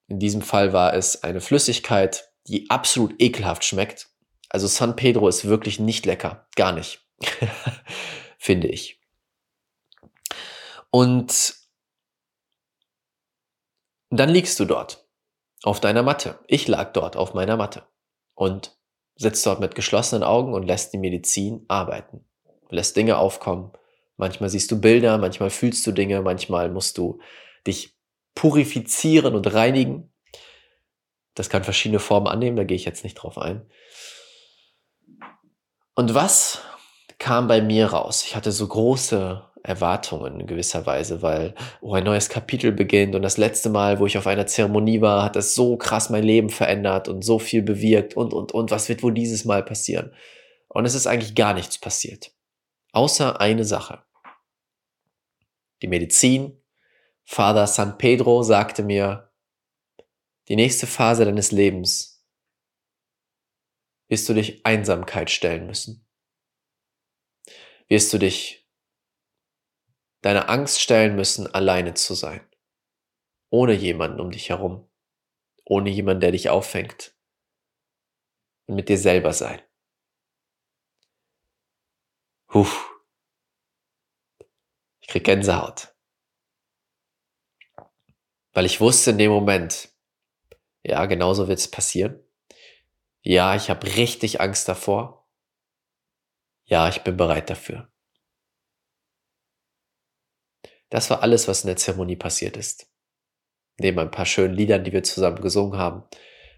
In 0.08 0.18
diesem 0.18 0.42
Fall 0.42 0.72
war 0.72 0.94
es 0.94 1.22
eine 1.22 1.40
Flüssigkeit, 1.40 2.30
die 2.46 2.68
absolut 2.70 3.20
ekelhaft 3.20 3.64
schmeckt. 3.64 4.10
Also 4.48 4.66
San 4.66 4.96
Pedro 4.96 5.28
ist 5.28 5.46
wirklich 5.46 5.80
nicht 5.80 6.06
lecker. 6.06 6.46
Gar 6.56 6.72
nicht. 6.72 7.06
Finde 8.38 8.68
ich. 8.68 9.00
Und 10.90 11.54
dann 14.10 14.28
liegst 14.28 14.60
du 14.60 14.64
dort 14.64 15.08
auf 15.64 15.80
deiner 15.80 16.02
Matte. 16.02 16.38
Ich 16.46 16.68
lag 16.68 16.92
dort 16.92 17.16
auf 17.16 17.34
meiner 17.34 17.56
Matte 17.56 17.86
und 18.34 18.76
sitzt 19.16 19.44
dort 19.46 19.60
mit 19.60 19.74
geschlossenen 19.74 20.22
Augen 20.22 20.54
und 20.54 20.64
lässt 20.64 20.92
die 20.92 20.98
Medizin 20.98 21.64
arbeiten. 21.68 22.24
Lässt 22.68 22.96
Dinge 22.96 23.16
aufkommen, 23.16 23.72
Manchmal 24.16 24.48
siehst 24.48 24.70
du 24.70 24.80
Bilder, 24.80 25.18
manchmal 25.18 25.50
fühlst 25.50 25.86
du 25.86 25.92
Dinge, 25.92 26.22
manchmal 26.22 26.70
musst 26.70 26.98
du 26.98 27.20
dich 27.66 27.96
purifizieren 28.34 29.34
und 29.34 29.52
reinigen. 29.52 30.12
Das 31.34 31.50
kann 31.50 31.64
verschiedene 31.64 31.98
Formen 31.98 32.28
annehmen, 32.28 32.56
da 32.56 32.64
gehe 32.64 32.76
ich 32.76 32.84
jetzt 32.84 33.04
nicht 33.04 33.14
drauf 33.14 33.38
ein. 33.38 33.66
Und 35.96 36.14
was 36.14 36.60
kam 37.18 37.48
bei 37.48 37.60
mir 37.60 37.86
raus? 37.86 38.24
Ich 38.24 38.36
hatte 38.36 38.52
so 38.52 38.66
große 38.66 39.42
Erwartungen 39.64 40.40
in 40.40 40.46
gewisser 40.46 40.84
Weise, 40.84 41.22
weil 41.22 41.54
oh, 41.80 41.94
ein 41.94 42.04
neues 42.04 42.28
Kapitel 42.28 42.70
beginnt 42.70 43.14
und 43.14 43.22
das 43.22 43.38
letzte 43.38 43.70
Mal, 43.70 43.98
wo 43.98 44.06
ich 44.06 44.18
auf 44.18 44.26
einer 44.26 44.46
Zeremonie 44.46 45.00
war, 45.00 45.24
hat 45.24 45.36
das 45.36 45.54
so 45.54 45.78
krass 45.78 46.10
mein 46.10 46.22
Leben 46.22 46.50
verändert 46.50 47.08
und 47.08 47.24
so 47.24 47.38
viel 47.38 47.62
bewirkt 47.62 48.14
und, 48.14 48.34
und, 48.34 48.52
und, 48.52 48.70
was 48.70 48.88
wird 48.90 49.02
wohl 49.02 49.14
dieses 49.14 49.46
Mal 49.46 49.62
passieren? 49.62 50.12
Und 50.68 50.84
es 50.84 50.94
ist 50.94 51.06
eigentlich 51.06 51.34
gar 51.34 51.54
nichts 51.54 51.78
passiert. 51.78 52.33
Außer 52.94 53.40
eine 53.40 53.64
Sache. 53.64 54.04
Die 55.82 55.88
Medizin, 55.88 56.62
Vater 57.24 57.66
San 57.66 57.98
Pedro 57.98 58.44
sagte 58.44 58.84
mir, 58.84 59.32
die 60.46 60.54
nächste 60.54 60.86
Phase 60.86 61.24
deines 61.24 61.50
Lebens 61.50 62.24
wirst 64.06 64.28
du 64.28 64.34
dich 64.34 64.64
Einsamkeit 64.64 65.28
stellen 65.30 65.66
müssen. 65.66 66.06
Wirst 67.88 68.12
du 68.12 68.18
dich 68.18 68.70
deiner 70.20 70.48
Angst 70.48 70.80
stellen 70.80 71.16
müssen, 71.16 71.52
alleine 71.52 71.94
zu 71.94 72.14
sein. 72.14 72.48
Ohne 73.50 73.72
jemanden 73.72 74.20
um 74.20 74.30
dich 74.30 74.50
herum. 74.50 74.88
Ohne 75.64 75.90
jemanden, 75.90 76.20
der 76.20 76.30
dich 76.30 76.48
auffängt. 76.48 77.18
Und 78.66 78.76
mit 78.76 78.88
dir 78.88 78.98
selber 78.98 79.32
sein. 79.32 79.60
Puh. 82.54 82.68
Ich 85.00 85.08
krieg 85.08 85.24
Gänsehaut. 85.24 85.92
Weil 88.52 88.64
ich 88.64 88.80
wusste 88.80 89.10
in 89.10 89.18
dem 89.18 89.32
Moment, 89.32 89.88
ja, 90.84 91.04
genauso 91.06 91.48
wird 91.48 91.58
es 91.58 91.68
passieren. 91.68 92.22
Ja, 93.22 93.56
ich 93.56 93.70
habe 93.70 93.96
richtig 93.96 94.40
Angst 94.40 94.68
davor. 94.68 95.28
Ja, 96.66 96.88
ich 96.88 97.00
bin 97.00 97.16
bereit 97.16 97.50
dafür. 97.50 97.92
Das 100.90 101.10
war 101.10 101.24
alles, 101.24 101.48
was 101.48 101.64
in 101.64 101.66
der 101.66 101.76
Zeremonie 101.76 102.14
passiert 102.14 102.56
ist. 102.56 102.88
Neben 103.78 103.98
ein 103.98 104.12
paar 104.12 104.26
schönen 104.26 104.54
Liedern, 104.54 104.84
die 104.84 104.92
wir 104.92 105.02
zusammen 105.02 105.42
gesungen 105.42 105.76
haben, 105.76 106.04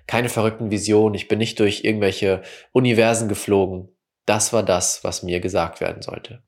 keine 0.06 0.28
verrückten 0.28 0.70
Visionen, 0.70 1.14
ich 1.14 1.26
bin 1.26 1.38
nicht 1.38 1.58
durch 1.58 1.84
irgendwelche 1.84 2.42
Universen 2.72 3.30
geflogen. 3.30 3.95
Das 4.26 4.52
war 4.52 4.62
das, 4.62 5.02
was 5.04 5.22
mir 5.22 5.40
gesagt 5.40 5.80
werden 5.80 6.02
sollte. 6.02 6.42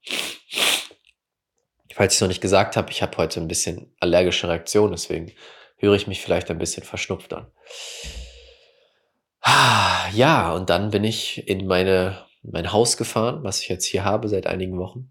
Falls 1.94 2.12
ich 2.12 2.18
es 2.18 2.20
noch 2.20 2.28
nicht 2.28 2.40
gesagt 2.40 2.76
habe, 2.76 2.90
ich 2.90 3.02
habe 3.02 3.16
heute 3.16 3.40
ein 3.40 3.49
bisschen 3.49 3.94
allergische 3.99 4.49
Reaktion, 4.49 4.90
deswegen 4.90 5.32
höre 5.78 5.94
ich 5.94 6.06
mich 6.06 6.20
vielleicht 6.20 6.50
ein 6.50 6.58
bisschen 6.58 6.85
verschnupft 6.85 7.32
an. 7.32 7.50
Ja, 10.12 10.52
und 10.52 10.70
dann 10.70 10.90
bin 10.90 11.04
ich 11.04 11.47
in 11.49 11.66
meine, 11.66 12.26
mein 12.42 12.73
Haus 12.73 12.97
gefahren, 12.97 13.44
was 13.44 13.61
ich 13.62 13.68
jetzt 13.68 13.85
hier 13.85 14.04
habe 14.04 14.28
seit 14.28 14.47
einigen 14.47 14.78
Wochen. 14.78 15.11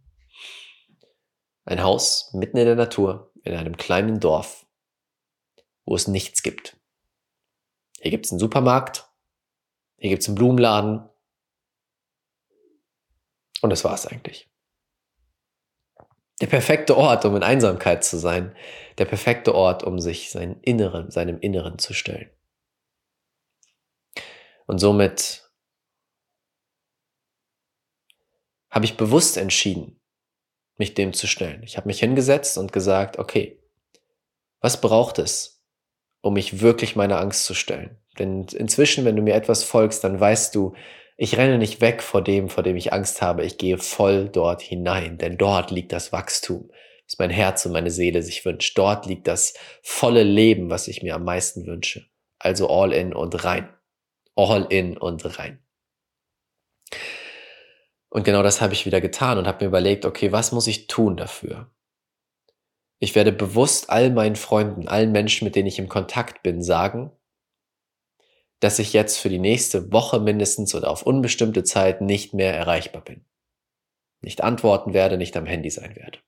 Ein 1.65 1.83
Haus 1.83 2.31
mitten 2.33 2.57
in 2.57 2.65
der 2.65 2.75
Natur, 2.75 3.31
in 3.43 3.53
einem 3.53 3.77
kleinen 3.77 4.19
Dorf, 4.19 4.65
wo 5.85 5.95
es 5.95 6.07
nichts 6.07 6.43
gibt. 6.43 6.77
Hier 7.99 8.11
gibt 8.11 8.25
es 8.25 8.31
einen 8.31 8.39
Supermarkt, 8.39 9.07
hier 9.97 10.09
gibt 10.09 10.21
es 10.21 10.27
einen 10.27 10.35
Blumenladen. 10.35 11.09
Und 13.61 13.69
das 13.69 13.83
war 13.83 13.93
es 13.93 14.05
eigentlich. 14.05 14.49
Der 16.41 16.47
perfekte 16.47 16.95
Ort, 16.95 17.25
um 17.25 17.35
in 17.35 17.43
Einsamkeit 17.43 18.03
zu 18.03 18.17
sein. 18.17 18.55
Der 18.97 19.05
perfekte 19.05 19.55
Ort, 19.55 19.83
um 19.83 19.99
sich 19.99 20.29
seinen 20.29 20.61
Inneren, 20.61 21.09
seinem 21.09 21.39
Inneren 21.39 21.79
zu 21.79 21.93
stellen. 21.93 22.29
Und 24.67 24.79
somit 24.79 25.49
habe 28.69 28.85
ich 28.85 28.97
bewusst 28.97 29.37
entschieden, 29.37 29.99
mich 30.77 30.93
dem 30.93 31.13
zu 31.13 31.25
stellen. 31.25 31.63
Ich 31.63 31.77
habe 31.77 31.87
mich 31.87 31.99
hingesetzt 31.99 32.57
und 32.57 32.71
gesagt, 32.71 33.17
okay, 33.17 33.59
was 34.59 34.81
braucht 34.81 35.17
es, 35.17 35.63
um 36.21 36.33
mich 36.33 36.61
wirklich 36.61 36.95
meiner 36.95 37.19
Angst 37.19 37.45
zu 37.45 37.53
stellen? 37.53 37.97
Denn 38.19 38.45
inzwischen, 38.45 39.05
wenn 39.05 39.15
du 39.15 39.21
mir 39.21 39.35
etwas 39.35 39.63
folgst, 39.63 40.03
dann 40.03 40.19
weißt 40.19 40.53
du, 40.53 40.75
ich 41.17 41.37
renne 41.37 41.57
nicht 41.57 41.81
weg 41.81 42.01
vor 42.01 42.23
dem, 42.23 42.49
vor 42.49 42.63
dem 42.63 42.77
ich 42.77 42.93
Angst 42.93 43.21
habe. 43.21 43.43
Ich 43.43 43.57
gehe 43.57 43.77
voll 43.77 44.29
dort 44.29 44.61
hinein, 44.61 45.17
denn 45.17 45.37
dort 45.37 45.71
liegt 45.71 45.91
das 45.91 46.11
Wachstum, 46.13 46.69
was 47.05 47.17
mein 47.17 47.31
Herz 47.31 47.65
und 47.65 47.73
meine 47.73 47.91
Seele 47.91 48.21
sich 48.21 48.45
wünscht. 48.45 48.77
Dort 48.77 49.05
liegt 49.05 49.27
das 49.27 49.53
volle 49.81 50.23
Leben, 50.23 50.69
was 50.69 50.87
ich 50.87 51.03
mir 51.03 51.15
am 51.15 51.23
meisten 51.23 51.65
wünsche. 51.65 52.05
Also 52.39 52.69
all 52.69 52.93
in 52.93 53.13
und 53.13 53.43
rein 53.43 53.69
all 54.37 54.67
in 54.69 54.97
und 54.97 55.39
rein. 55.39 55.59
Und 58.09 58.23
genau 58.23 58.43
das 58.43 58.61
habe 58.61 58.73
ich 58.73 58.85
wieder 58.85 59.01
getan 59.01 59.37
und 59.37 59.47
habe 59.47 59.65
mir 59.65 59.67
überlegt, 59.67 60.05
okay, 60.05 60.31
was 60.31 60.51
muss 60.51 60.67
ich 60.67 60.87
tun 60.87 61.17
dafür? 61.17 61.71
Ich 62.99 63.15
werde 63.15 63.31
bewusst 63.31 63.89
all 63.89 64.11
meinen 64.11 64.35
Freunden, 64.35 64.87
allen 64.87 65.11
Menschen, 65.11 65.45
mit 65.45 65.55
denen 65.55 65.67
ich 65.67 65.77
im 65.77 65.89
Kontakt 65.89 66.41
bin, 66.41 66.63
sagen, 66.63 67.11
dass 68.59 68.79
ich 68.79 68.93
jetzt 68.93 69.17
für 69.17 69.29
die 69.29 69.39
nächste 69.39 69.91
Woche 69.91 70.19
mindestens 70.19 70.73
oder 70.73 70.89
auf 70.89 71.03
unbestimmte 71.03 71.63
Zeit 71.63 72.01
nicht 72.01 72.33
mehr 72.33 72.53
erreichbar 72.53 73.03
bin. 73.03 73.25
Nicht 74.21 74.43
antworten 74.43 74.93
werde, 74.93 75.17
nicht 75.17 75.37
am 75.37 75.45
Handy 75.45 75.69
sein 75.69 75.95
werde. 75.95 76.19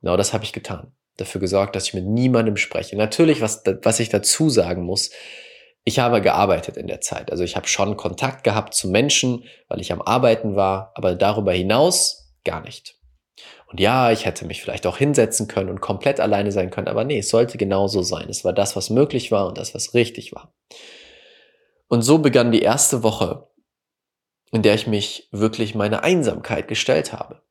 Genau 0.00 0.16
das 0.16 0.32
habe 0.32 0.44
ich 0.44 0.52
getan. 0.52 0.92
Dafür 1.16 1.40
gesorgt, 1.40 1.76
dass 1.76 1.88
ich 1.88 1.94
mit 1.94 2.06
niemandem 2.06 2.56
spreche. 2.56 2.96
Natürlich, 2.96 3.40
was, 3.40 3.62
was 3.82 4.00
ich 4.00 4.08
dazu 4.08 4.48
sagen 4.48 4.84
muss, 4.84 5.10
ich 5.84 5.98
habe 5.98 6.20
gearbeitet 6.20 6.76
in 6.76 6.86
der 6.86 7.00
Zeit. 7.00 7.30
Also 7.30 7.44
ich 7.44 7.56
habe 7.56 7.66
schon 7.66 7.96
Kontakt 7.96 8.44
gehabt 8.44 8.74
zu 8.74 8.88
Menschen, 8.88 9.44
weil 9.68 9.80
ich 9.80 9.92
am 9.92 10.02
Arbeiten 10.02 10.54
war, 10.54 10.92
aber 10.94 11.14
darüber 11.14 11.52
hinaus 11.52 12.34
gar 12.44 12.60
nicht. 12.60 12.98
Und 13.66 13.80
ja, 13.80 14.10
ich 14.10 14.24
hätte 14.24 14.46
mich 14.46 14.62
vielleicht 14.62 14.86
auch 14.86 14.96
hinsetzen 14.96 15.48
können 15.48 15.68
und 15.68 15.80
komplett 15.80 16.20
alleine 16.20 16.52
sein 16.52 16.70
können, 16.70 16.88
aber 16.88 17.04
nee, 17.04 17.18
es 17.18 17.28
sollte 17.28 17.58
genauso 17.58 18.02
sein. 18.02 18.28
Es 18.28 18.44
war 18.44 18.52
das, 18.52 18.76
was 18.76 18.88
möglich 18.88 19.30
war 19.30 19.46
und 19.46 19.58
das, 19.58 19.74
was 19.74 19.94
richtig 19.94 20.32
war. 20.32 20.54
Und 21.88 22.02
so 22.02 22.18
begann 22.18 22.52
die 22.52 22.62
erste 22.62 23.02
Woche, 23.02 23.48
in 24.52 24.62
der 24.62 24.74
ich 24.74 24.86
mich 24.86 25.28
wirklich 25.32 25.74
meine 25.74 26.02
Einsamkeit 26.02 26.68
gestellt 26.68 27.12
habe. 27.12 27.42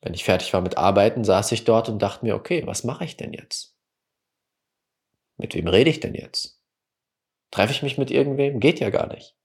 Wenn 0.00 0.14
ich 0.14 0.24
fertig 0.24 0.52
war 0.52 0.60
mit 0.60 0.76
Arbeiten, 0.76 1.24
saß 1.24 1.52
ich 1.52 1.64
dort 1.64 1.88
und 1.88 2.00
dachte 2.00 2.24
mir, 2.24 2.34
okay, 2.34 2.66
was 2.66 2.84
mache 2.84 3.04
ich 3.04 3.16
denn 3.16 3.32
jetzt? 3.32 3.76
Mit 5.36 5.54
wem 5.54 5.68
rede 5.68 5.90
ich 5.90 6.00
denn 6.00 6.14
jetzt? 6.14 6.60
Treffe 7.50 7.72
ich 7.72 7.82
mich 7.82 7.98
mit 7.98 8.10
irgendwem? 8.10 8.60
Geht 8.60 8.80
ja 8.80 8.90
gar 8.90 9.06
nicht. 9.06 9.36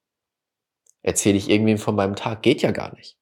Erzähle 1.01 1.38
ich 1.38 1.50
irgendwem 1.50 1.77
von 1.77 1.96
meinem 1.96 2.15
Tag? 2.15 2.41
Geht 2.41 2.62
ja 2.62 2.72
gar 2.72 2.94
nicht. 2.96 3.17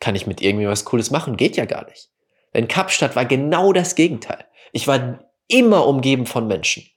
Kann 0.00 0.14
ich 0.14 0.26
mit 0.26 0.40
irgendwem 0.40 0.68
was 0.68 0.84
Cooles 0.84 1.10
machen? 1.10 1.36
Geht 1.36 1.56
ja 1.56 1.64
gar 1.64 1.86
nicht. 1.86 2.10
Denn 2.54 2.68
Kapstadt 2.68 3.16
war 3.16 3.24
genau 3.24 3.72
das 3.72 3.94
Gegenteil. 3.94 4.46
Ich 4.72 4.86
war 4.88 5.24
immer 5.46 5.86
umgeben 5.86 6.26
von 6.26 6.46
Menschen. 6.46 6.90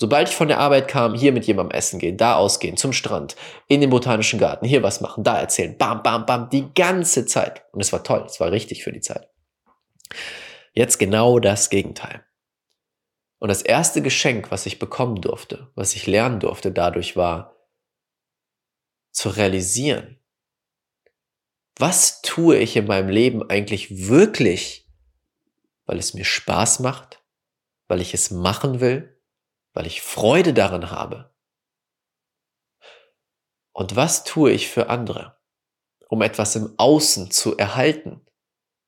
Sobald 0.00 0.28
ich 0.28 0.36
von 0.36 0.46
der 0.46 0.60
Arbeit 0.60 0.86
kam, 0.86 1.14
hier 1.14 1.32
mit 1.32 1.46
jemandem 1.46 1.76
essen 1.76 1.98
gehen, 1.98 2.16
da 2.16 2.36
ausgehen, 2.36 2.76
zum 2.76 2.92
Strand, 2.92 3.34
in 3.66 3.80
den 3.80 3.90
botanischen 3.90 4.38
Garten, 4.38 4.64
hier 4.64 4.84
was 4.84 5.00
machen, 5.00 5.24
da 5.24 5.38
erzählen, 5.38 5.76
bam, 5.76 6.04
bam, 6.04 6.24
bam, 6.24 6.48
die 6.50 6.72
ganze 6.72 7.26
Zeit. 7.26 7.64
Und 7.72 7.80
es 7.80 7.92
war 7.92 8.04
toll, 8.04 8.24
es 8.26 8.38
war 8.38 8.52
richtig 8.52 8.84
für 8.84 8.92
die 8.92 9.00
Zeit. 9.00 9.28
Jetzt 10.72 10.98
genau 10.98 11.40
das 11.40 11.68
Gegenteil. 11.68 12.24
Und 13.40 13.48
das 13.48 13.62
erste 13.62 14.00
Geschenk, 14.00 14.52
was 14.52 14.66
ich 14.66 14.78
bekommen 14.78 15.20
durfte, 15.20 15.70
was 15.74 15.96
ich 15.96 16.06
lernen 16.06 16.38
durfte 16.38 16.70
dadurch 16.70 17.16
war, 17.16 17.56
zu 19.10 19.30
realisieren, 19.30 20.20
was 21.76 22.22
tue 22.22 22.56
ich 22.56 22.76
in 22.76 22.86
meinem 22.86 23.08
Leben 23.08 23.48
eigentlich 23.50 24.08
wirklich, 24.08 24.88
weil 25.86 25.98
es 25.98 26.14
mir 26.14 26.24
Spaß 26.24 26.80
macht, 26.80 27.22
weil 27.88 28.00
ich 28.00 28.14
es 28.14 28.30
machen 28.30 28.80
will, 28.80 29.17
weil 29.78 29.86
ich 29.86 30.02
Freude 30.02 30.54
daran 30.54 30.90
habe. 30.90 31.32
Und 33.70 33.94
was 33.94 34.24
tue 34.24 34.50
ich 34.50 34.66
für 34.66 34.90
andere, 34.90 35.38
um 36.08 36.20
etwas 36.20 36.56
im 36.56 36.74
Außen 36.78 37.30
zu 37.30 37.56
erhalten, 37.56 38.26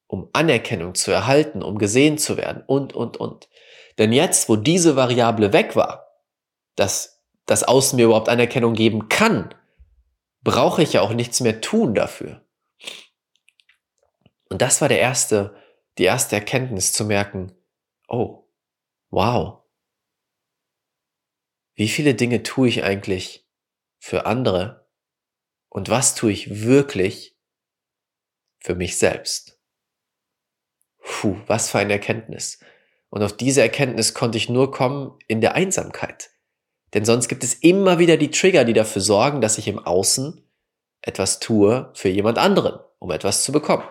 um 0.08 0.30
Anerkennung 0.32 0.96
zu 0.96 1.12
erhalten, 1.12 1.62
um 1.62 1.78
gesehen 1.78 2.18
zu 2.18 2.36
werden 2.36 2.64
und, 2.66 2.92
und, 2.92 3.18
und. 3.18 3.48
Denn 3.98 4.12
jetzt, 4.12 4.48
wo 4.48 4.56
diese 4.56 4.96
Variable 4.96 5.52
weg 5.52 5.76
war, 5.76 6.08
dass 6.74 7.22
das 7.46 7.62
Außen 7.62 7.94
mir 7.94 8.06
überhaupt 8.06 8.28
Anerkennung 8.28 8.74
geben 8.74 9.08
kann, 9.08 9.54
brauche 10.42 10.82
ich 10.82 10.94
ja 10.94 11.02
auch 11.02 11.12
nichts 11.12 11.38
mehr 11.38 11.60
tun 11.60 11.94
dafür. 11.94 12.44
Und 14.48 14.60
das 14.60 14.80
war 14.80 14.88
der 14.88 14.98
erste, 14.98 15.54
die 15.98 16.04
erste 16.04 16.34
Erkenntnis 16.34 16.92
zu 16.92 17.04
merken, 17.04 17.52
oh, 18.08 18.48
wow. 19.10 19.59
Wie 21.80 21.88
viele 21.88 22.14
Dinge 22.14 22.42
tue 22.42 22.68
ich 22.68 22.84
eigentlich 22.84 23.48
für 23.98 24.26
andere 24.26 24.86
und 25.70 25.88
was 25.88 26.14
tue 26.14 26.30
ich 26.30 26.60
wirklich 26.60 27.38
für 28.58 28.74
mich 28.74 28.98
selbst? 28.98 29.58
Puh, 30.98 31.38
was 31.46 31.70
für 31.70 31.78
eine 31.78 31.94
Erkenntnis. 31.94 32.60
Und 33.08 33.22
auf 33.22 33.34
diese 33.34 33.62
Erkenntnis 33.62 34.12
konnte 34.12 34.36
ich 34.36 34.50
nur 34.50 34.70
kommen 34.70 35.18
in 35.26 35.40
der 35.40 35.54
Einsamkeit. 35.54 36.28
Denn 36.92 37.06
sonst 37.06 37.28
gibt 37.28 37.44
es 37.44 37.54
immer 37.54 37.98
wieder 37.98 38.18
die 38.18 38.30
Trigger, 38.30 38.66
die 38.66 38.74
dafür 38.74 39.00
sorgen, 39.00 39.40
dass 39.40 39.56
ich 39.56 39.66
im 39.66 39.78
Außen 39.78 40.46
etwas 41.00 41.40
tue 41.40 41.90
für 41.94 42.10
jemand 42.10 42.36
anderen, 42.36 42.78
um 42.98 43.10
etwas 43.10 43.42
zu 43.42 43.52
bekommen. 43.52 43.88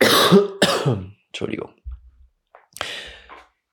Entschuldigung. 1.26 1.79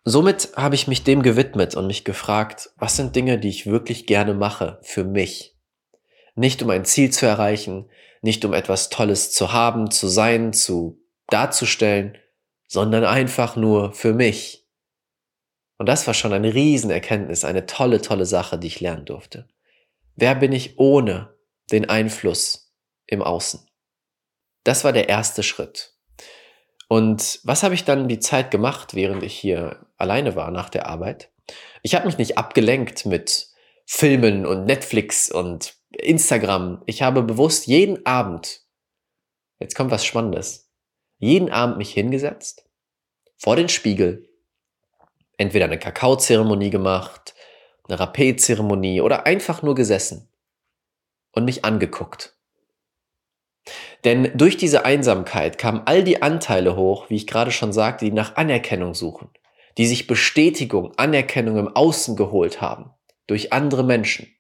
Somit 0.10 0.54
habe 0.56 0.76
ich 0.76 0.88
mich 0.88 1.04
dem 1.04 1.22
gewidmet 1.22 1.76
und 1.76 1.86
mich 1.86 2.06
gefragt, 2.06 2.70
was 2.78 2.96
sind 2.96 3.14
Dinge, 3.14 3.38
die 3.38 3.50
ich 3.50 3.66
wirklich 3.66 4.06
gerne 4.06 4.34
mache 4.34 4.80
für 4.82 5.04
mich? 5.04 5.58
Nicht 6.34 6.64
um 6.64 6.70
ein 6.70 6.86
Ziel 6.86 7.12
zu 7.12 7.26
erreichen, 7.26 7.90
nicht 8.22 8.46
um 8.46 8.54
etwas 8.54 8.88
Tolles 8.88 9.34
zu 9.34 9.52
haben, 9.52 9.92
zu 9.92 10.08
sein, 10.08 10.54
zu 10.54 11.04
darzustellen, 11.28 12.18
sondern 12.68 13.04
einfach 13.04 13.58
nur 13.58 13.92
für 13.92 14.14
mich. 14.14 14.66
Und 15.78 15.90
das 15.90 16.08
war 16.08 16.14
schon 16.14 16.32
eine 16.32 16.54
Riesenerkenntnis, 16.54 17.44
eine 17.44 17.66
tolle, 17.66 18.00
tolle 18.00 18.26
Sache, 18.26 18.58
die 18.58 18.68
ich 18.68 18.80
lernen 18.80 19.04
durfte. 19.04 19.50
Wer 20.16 20.36
bin 20.36 20.54
ich 20.54 20.80
ohne 20.80 21.36
den 21.70 21.90
Einfluss 21.90 22.74
im 23.08 23.22
Außen? 23.22 23.70
Das 24.64 24.86
war 24.86 24.94
der 24.94 25.10
erste 25.10 25.44
Schritt. 25.44 25.97
Und 26.88 27.40
was 27.44 27.64
habe 27.64 27.76
ich 27.76 27.84
dann 27.84 28.08
die 28.08 28.20
Zeit 28.20 28.52
gemacht, 28.52 28.96
während 28.96 29.24
ich 29.24 29.38
hier 29.38 29.86
alleine 29.98 30.36
war 30.36 30.52
nach 30.52 30.70
der 30.70 30.88
Arbeit? 30.88 31.32
Ich 31.84 31.96
habe 31.96 32.06
mich 32.06 32.18
nicht 32.18 32.38
abgelenkt 32.38 33.06
mit 33.06 33.50
Filmen 33.86 34.46
und 34.46 34.66
Netflix 34.66 35.32
und 35.32 35.76
Instagram. 35.92 36.82
Ich 36.86 37.02
habe 37.02 37.24
bewusst 37.24 37.68
jeden 37.68 38.06
Abend, 38.06 38.62
jetzt 39.60 39.76
kommt 39.76 39.92
was 39.92 40.06
Spannendes, 40.06 40.70
jeden 41.18 41.50
Abend 41.50 41.78
mich 41.78 41.92
hingesetzt, 41.92 42.66
vor 43.38 43.56
den 43.56 43.70
Spiegel, 43.70 44.30
entweder 45.38 45.66
eine 45.66 45.80
Kakaozeremonie 45.80 46.70
gemacht, 46.70 47.36
eine 47.88 48.00
Rapé-Zeremonie 48.00 49.02
oder 49.02 49.26
einfach 49.26 49.62
nur 49.62 49.76
gesessen 49.76 50.30
und 51.32 51.46
mich 51.46 51.64
angeguckt. 51.64 52.37
Denn 54.04 54.32
durch 54.36 54.58
diese 54.58 54.86
Einsamkeit 54.86 55.58
kamen 55.58 55.82
all 55.86 56.04
die 56.04 56.22
Anteile 56.22 56.76
hoch, 56.76 57.10
wie 57.10 57.16
ich 57.16 57.28
gerade 57.28 57.52
schon 57.52 57.74
sagte, 57.74 58.06
die 58.06 58.12
nach 58.12 58.36
Anerkennung 58.36 58.94
suchen, 58.94 59.30
die 59.78 59.86
sich 59.86 60.08
Bestätigung, 60.08 60.94
Anerkennung 60.98 61.58
im 61.58 61.76
Außen 61.76 62.16
geholt 62.16 62.62
haben. 62.62 62.92
durch 63.28 63.52
andere 63.52 63.84
Menschen. 63.84 64.34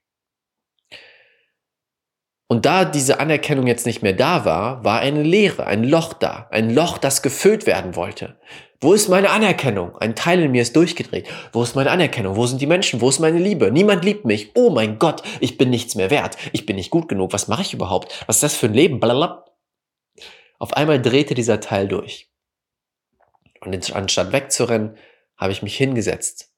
Und 2.47 2.65
da 2.65 2.85
diese 2.85 3.19
Anerkennung 3.19 3.67
jetzt 3.67 3.85
nicht 3.85 4.01
mehr 4.01 4.13
da 4.13 4.45
war, 4.45 4.83
war 4.85 5.01
eine 5.01 5.21
Leere, 5.21 5.67
ein 5.67 5.83
Loch 5.83 6.13
da, 6.13 6.47
ein 6.49 6.69
Loch, 6.69 6.97
das 6.97 7.21
gefüllt 7.21 7.65
werden 7.65 7.95
wollte. 7.97 8.39
Wo 8.79 8.93
ist 8.93 9.09
meine 9.09 9.31
Anerkennung? 9.31 9.97
Ein 9.97 10.15
Teil 10.15 10.41
in 10.41 10.51
mir 10.51 10.61
ist 10.61 10.75
durchgedreht. 10.75 11.27
Wo 11.51 11.63
ist 11.63 11.75
meine 11.75 11.91
Anerkennung? 11.91 12.35
Wo 12.35 12.45
sind 12.45 12.61
die 12.61 12.67
Menschen? 12.67 13.01
Wo 13.01 13.09
ist 13.09 13.19
meine 13.19 13.39
Liebe? 13.39 13.71
Niemand 13.71 14.05
liebt 14.05 14.25
mich. 14.25 14.51
Oh 14.55 14.69
mein 14.69 14.99
Gott, 14.99 15.23
ich 15.39 15.57
bin 15.57 15.69
nichts 15.69 15.95
mehr 15.95 16.11
wert. 16.11 16.37
Ich 16.53 16.65
bin 16.65 16.75
nicht 16.75 16.91
gut 16.91 17.07
genug. 17.09 17.33
Was 17.33 17.47
mache 17.47 17.63
ich 17.63 17.73
überhaupt? 17.73 18.23
Was 18.27 18.37
ist 18.37 18.43
das 18.43 18.55
für 18.55 18.67
ein 18.67 18.73
Leben? 18.73 18.99
Blablabla. 18.99 19.45
Auf 20.59 20.73
einmal 20.73 21.01
drehte 21.01 21.33
dieser 21.33 21.59
Teil 21.59 21.87
durch. 21.87 22.31
Und 23.61 23.95
anstatt 23.95 24.31
wegzurennen, 24.31 24.97
habe 25.35 25.51
ich 25.51 25.63
mich 25.63 25.75
hingesetzt 25.75 26.53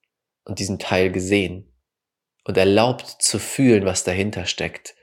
und 0.46 0.60
diesen 0.60 0.80
Teil 0.80 1.12
gesehen 1.12 1.74
und 2.46 2.58
erlaubt 2.58 3.08
zu 3.08 3.40
fühlen, 3.40 3.86
was 3.86 4.04
dahinter 4.04 4.46
steckt 4.46 4.96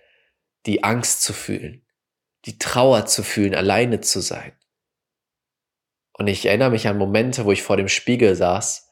die 0.67 0.83
Angst 0.83 1.23
zu 1.23 1.33
fühlen, 1.33 1.87
die 2.45 2.59
Trauer 2.59 3.07
zu 3.07 3.23
fühlen, 3.23 3.55
alleine 3.55 4.01
zu 4.01 4.21
sein. 4.21 4.53
Und 6.19 6.29
ich 6.29 6.47
erinnere 6.47 6.71
mich 6.71 6.89
an 6.89 6.97
Momente, 6.97 7.45
wo 7.45 7.53
ich 7.53 7.63
vor 7.63 7.77
dem 7.77 7.89
Spiegel 7.89 8.35
saß, 8.35 8.89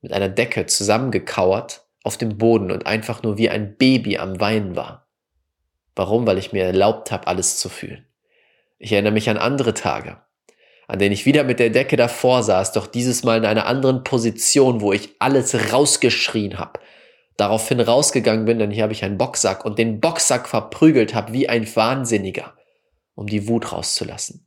mit 0.00 0.12
einer 0.12 0.28
Decke 0.28 0.66
zusammengekauert 0.66 1.86
auf 2.02 2.18
dem 2.18 2.36
Boden 2.36 2.70
und 2.70 2.86
einfach 2.86 3.22
nur 3.22 3.38
wie 3.38 3.48
ein 3.48 3.76
Baby 3.76 4.18
am 4.18 4.40
Weinen 4.40 4.74
war. 4.74 5.08
Warum? 5.94 6.26
Weil 6.26 6.38
ich 6.38 6.52
mir 6.52 6.64
erlaubt 6.64 7.12
habe, 7.12 7.28
alles 7.28 7.58
zu 7.58 7.68
fühlen. 7.68 8.06
Ich 8.78 8.92
erinnere 8.92 9.12
mich 9.12 9.30
an 9.30 9.38
andere 9.38 9.72
Tage, 9.72 10.18
an 10.88 10.98
denen 10.98 11.12
ich 11.12 11.26
wieder 11.26 11.44
mit 11.44 11.60
der 11.60 11.70
Decke 11.70 11.96
davor 11.96 12.42
saß, 12.42 12.72
doch 12.72 12.88
dieses 12.88 13.22
Mal 13.22 13.38
in 13.38 13.46
einer 13.46 13.66
anderen 13.66 14.02
Position, 14.02 14.80
wo 14.80 14.92
ich 14.92 15.10
alles 15.20 15.72
rausgeschrien 15.72 16.58
habe, 16.58 16.80
daraufhin 17.36 17.80
rausgegangen 17.80 18.44
bin, 18.44 18.58
denn 18.58 18.72
hier 18.72 18.82
habe 18.82 18.92
ich 18.92 19.04
einen 19.04 19.16
Boxsack 19.16 19.64
und 19.64 19.78
den 19.78 20.00
Boxsack 20.00 20.48
verprügelt 20.48 21.14
habe 21.14 21.32
wie 21.32 21.48
ein 21.48 21.64
Wahnsinniger, 21.74 22.54
um 23.14 23.28
die 23.28 23.48
Wut 23.48 23.72
rauszulassen. 23.72 24.46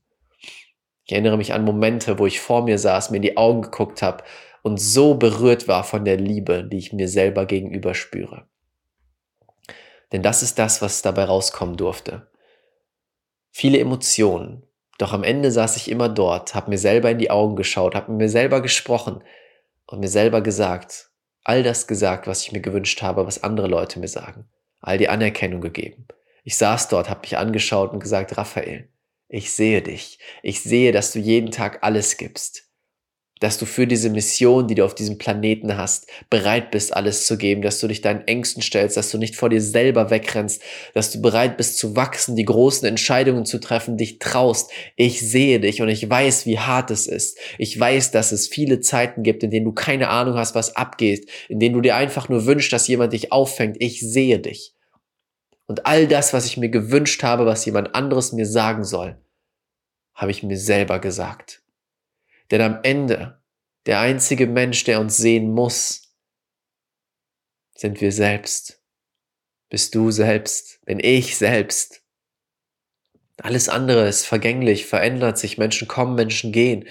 Ich 1.08 1.14
erinnere 1.14 1.38
mich 1.38 1.54
an 1.54 1.64
Momente, 1.64 2.20
wo 2.20 2.26
ich 2.26 2.42
vor 2.42 2.64
mir 2.64 2.78
saß, 2.78 3.12
mir 3.12 3.18
in 3.18 3.24
die 3.24 3.38
Augen 3.38 3.62
geguckt 3.62 4.02
habe 4.02 4.26
und 4.62 4.78
so 4.78 5.16
berührt 5.16 5.70
war 5.70 5.86
von 5.86 6.04
der 6.04 6.18
Liebe, 6.18 6.66
die 6.66 6.78
ich 6.78 6.92
mir 6.92 7.08
selber 7.08 7.46
gegenüber 7.46 7.94
spüre. 7.94 8.46
Denn 10.12 10.22
das 10.22 10.44
ist 10.44 10.60
das, 10.60 10.82
was 10.82 11.02
dabei 11.02 11.24
rauskommen 11.24 11.78
durfte. 11.78 12.28
Viele 13.52 13.80
Emotionen, 13.80 14.64
doch 14.98 15.14
am 15.14 15.24
Ende 15.24 15.50
saß 15.50 15.78
ich 15.78 15.90
immer 15.90 16.10
dort, 16.10 16.56
habe 16.56 16.72
mir 16.72 16.78
selber 16.78 17.10
in 17.10 17.20
die 17.20 17.32
Augen 17.32 17.56
geschaut, 17.56 17.96
habe 17.96 18.12
mir 18.12 18.30
selber 18.30 18.62
gesprochen 18.62 19.24
und 19.86 20.02
mir 20.02 20.10
selber 20.10 20.42
gesagt, 20.42 21.10
all 21.46 21.64
das 21.64 21.88
gesagt, 21.88 22.28
was 22.28 22.42
ich 22.42 22.52
mir 22.52 22.60
gewünscht 22.62 23.02
habe, 23.02 23.26
was 23.26 23.44
andere 23.44 23.68
Leute 23.68 24.00
mir 24.00 24.10
sagen. 24.10 24.50
All 24.82 24.98
die 24.98 25.08
Anerkennung 25.08 25.62
gegeben. 25.62 26.06
Ich 26.44 26.58
saß 26.58 26.90
dort, 26.90 27.10
habe 27.10 27.22
mich 27.22 27.38
angeschaut 27.38 27.94
und 27.94 28.02
gesagt, 28.02 28.38
Raphael, 28.38 28.90
ich 29.30 29.52
sehe 29.52 29.82
dich. 29.82 30.20
Ich 30.44 30.62
sehe, 30.62 30.92
dass 30.92 31.12
du 31.12 31.20
jeden 31.20 31.52
Tag 31.52 31.84
alles 31.84 32.18
gibst 32.18 32.68
dass 33.40 33.58
du 33.58 33.66
für 33.66 33.88
diese 33.88 34.10
Mission, 34.10 34.68
die 34.68 34.76
du 34.76 34.86
auf 34.86 34.96
diesem 34.96 35.18
Planeten 35.18 35.78
hast, 35.78 36.08
bereit 36.30 36.72
bist, 36.72 36.96
alles 36.96 37.26
zu 37.26 37.38
geben, 37.38 37.62
dass 37.62 37.80
du 37.80 37.88
dich 37.88 38.02
deinen 38.02 38.28
Ängsten 38.28 38.62
stellst, 38.62 38.98
dass 38.98 39.12
du 39.12 39.18
nicht 39.18 39.36
vor 39.36 39.50
dir 39.50 39.62
selber 39.62 40.10
wegrennst, 40.10 40.62
dass 40.94 41.12
du 41.12 41.22
bereit 41.22 41.58
bist 41.58 41.78
zu 41.78 41.96
wachsen, 41.96 42.36
die 42.36 42.46
großen 42.46 42.88
Entscheidungen 42.88 43.46
zu 43.46 43.60
treffen, 43.60 43.98
dich 43.98 44.20
traust. 44.20 44.72
Ich 44.96 45.22
sehe 45.22 45.60
dich 45.60 45.82
und 45.82 45.90
ich 45.90 46.10
weiß, 46.10 46.46
wie 46.46 46.60
hart 46.60 46.92
es 46.92 47.08
ist. 47.08 47.38
Ich 47.58 47.80
weiß, 47.80 48.12
dass 48.12 48.32
es 48.32 48.48
viele 48.48 48.80
Zeiten 48.80 49.24
gibt, 49.24 49.44
in 49.44 49.52
denen 49.52 49.66
du 49.66 49.74
keine 49.74 50.10
Ahnung 50.10 50.36
hast, 50.36 50.56
was 50.56 50.76
abgeht, 50.76 51.30
in 51.50 51.60
denen 51.60 51.76
du 51.76 51.82
dir 51.82 51.96
einfach 51.96 52.30
nur 52.30 52.46
wünschst, 52.46 52.74
dass 52.74 52.88
jemand 52.88 53.14
dich 53.14 53.32
auffängt. 53.32 53.78
Ich 53.80 54.02
sehe 54.02 54.40
dich. 54.40 54.77
Und 55.68 55.86
all 55.86 56.08
das, 56.08 56.34
was 56.34 56.46
ich 56.46 56.58
mir 56.58 56.70
gewünscht 56.70 57.24
habe, 57.24 57.46
was 57.46 57.66
jemand 57.66 57.94
anderes 57.94 58.32
mir 58.32 58.46
sagen 58.46 58.84
soll, 58.84 59.22
habe 60.14 60.32
ich 60.32 60.42
mir 60.42 60.58
selber 60.58 61.00
gesagt. 61.00 61.62
Denn 62.50 62.62
am 62.62 62.80
Ende, 62.84 63.42
der 63.86 64.00
einzige 64.00 64.48
Mensch, 64.48 64.86
der 64.86 65.02
uns 65.02 65.18
sehen 65.18 65.54
muss, 65.54 66.14
sind 67.76 68.02
wir 68.02 68.12
selbst. 68.12 68.82
Bist 69.70 69.94
du 69.94 70.10
selbst, 70.12 70.84
bin 70.86 71.00
ich 71.00 71.38
selbst. 71.38 72.02
Alles 73.38 73.68
andere 73.70 74.08
ist 74.08 74.26
vergänglich, 74.26 74.86
verändert 74.86 75.38
sich, 75.38 75.58
Menschen 75.58 75.88
kommen, 75.88 76.16
Menschen 76.16 76.52
gehen. 76.54 76.88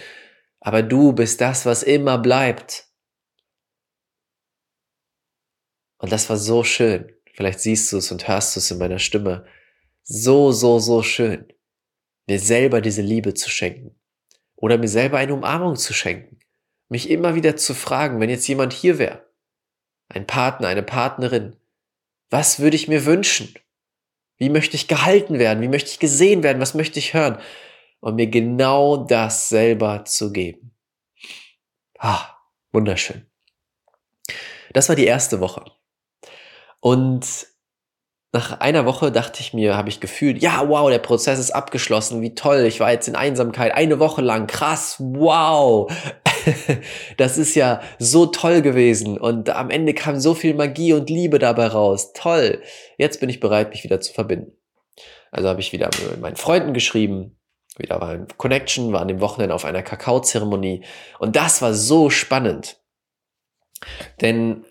Aber 0.60 0.82
du 0.82 1.12
bist 1.12 1.40
das, 1.40 1.64
was 1.64 1.82
immer 1.82 2.18
bleibt. 2.18 2.88
Und 5.98 6.12
das 6.12 6.28
war 6.28 6.36
so 6.36 6.62
schön. 6.62 7.15
Vielleicht 7.36 7.60
siehst 7.60 7.92
du 7.92 7.98
es 7.98 8.10
und 8.10 8.26
hörst 8.26 8.56
es 8.56 8.70
in 8.70 8.78
meiner 8.78 8.98
Stimme. 8.98 9.46
So, 10.02 10.52
so, 10.52 10.78
so 10.78 11.02
schön, 11.02 11.52
mir 12.26 12.40
selber 12.40 12.80
diese 12.80 13.02
Liebe 13.02 13.34
zu 13.34 13.50
schenken 13.50 13.94
oder 14.54 14.78
mir 14.78 14.88
selber 14.88 15.18
eine 15.18 15.34
Umarmung 15.34 15.76
zu 15.76 15.92
schenken. 15.92 16.38
Mich 16.88 17.10
immer 17.10 17.34
wieder 17.34 17.56
zu 17.56 17.74
fragen, 17.74 18.20
wenn 18.20 18.30
jetzt 18.30 18.46
jemand 18.46 18.72
hier 18.72 18.98
wäre, 18.98 19.26
ein 20.08 20.26
Partner, 20.26 20.68
eine 20.68 20.82
Partnerin, 20.82 21.56
was 22.30 22.60
würde 22.60 22.76
ich 22.76 22.88
mir 22.88 23.04
wünschen? 23.04 23.54
Wie 24.38 24.48
möchte 24.48 24.76
ich 24.76 24.88
gehalten 24.88 25.38
werden? 25.38 25.62
Wie 25.62 25.68
möchte 25.68 25.90
ich 25.90 25.98
gesehen 25.98 26.42
werden? 26.42 26.60
Was 26.60 26.74
möchte 26.74 26.98
ich 26.98 27.14
hören? 27.14 27.38
Und 28.00 28.16
mir 28.16 28.28
genau 28.28 28.96
das 28.96 29.48
selber 29.48 30.04
zu 30.04 30.32
geben. 30.32 30.74
Ah, 31.98 32.36
wunderschön. 32.72 33.26
Das 34.72 34.88
war 34.88 34.96
die 34.96 35.06
erste 35.06 35.40
Woche. 35.40 35.64
Und 36.86 37.48
nach 38.32 38.60
einer 38.60 38.86
Woche 38.86 39.10
dachte 39.10 39.40
ich 39.40 39.52
mir, 39.52 39.76
habe 39.76 39.88
ich 39.88 39.98
gefühlt, 39.98 40.40
ja, 40.40 40.68
wow, 40.68 40.88
der 40.88 41.00
Prozess 41.00 41.40
ist 41.40 41.50
abgeschlossen, 41.50 42.22
wie 42.22 42.36
toll, 42.36 42.60
ich 42.60 42.78
war 42.78 42.92
jetzt 42.92 43.08
in 43.08 43.16
Einsamkeit 43.16 43.74
eine 43.74 43.98
Woche 43.98 44.22
lang, 44.22 44.46
krass, 44.46 44.94
wow. 45.00 45.90
das 47.16 47.38
ist 47.38 47.56
ja 47.56 47.80
so 47.98 48.26
toll 48.26 48.62
gewesen 48.62 49.18
und 49.18 49.50
am 49.50 49.70
Ende 49.70 49.94
kam 49.94 50.20
so 50.20 50.32
viel 50.34 50.54
Magie 50.54 50.92
und 50.92 51.10
Liebe 51.10 51.40
dabei 51.40 51.66
raus. 51.66 52.12
Toll. 52.12 52.62
Jetzt 52.98 53.18
bin 53.18 53.30
ich 53.30 53.40
bereit, 53.40 53.70
mich 53.70 53.82
wieder 53.82 54.00
zu 54.00 54.12
verbinden. 54.12 54.52
Also 55.32 55.48
habe 55.48 55.58
ich 55.58 55.72
wieder 55.72 55.90
mit 56.08 56.20
meinen 56.20 56.36
Freunden 56.36 56.72
geschrieben, 56.72 57.36
wieder 57.76 58.00
war 58.00 58.10
ein 58.10 58.28
Connection, 58.36 58.92
war 58.92 59.00
an 59.00 59.08
dem 59.08 59.20
Wochenende 59.20 59.56
auf 59.56 59.64
einer 59.64 59.82
Kakaozeremonie 59.82 60.84
und 61.18 61.34
das 61.34 61.62
war 61.62 61.74
so 61.74 62.10
spannend. 62.10 62.80
Denn 64.20 64.64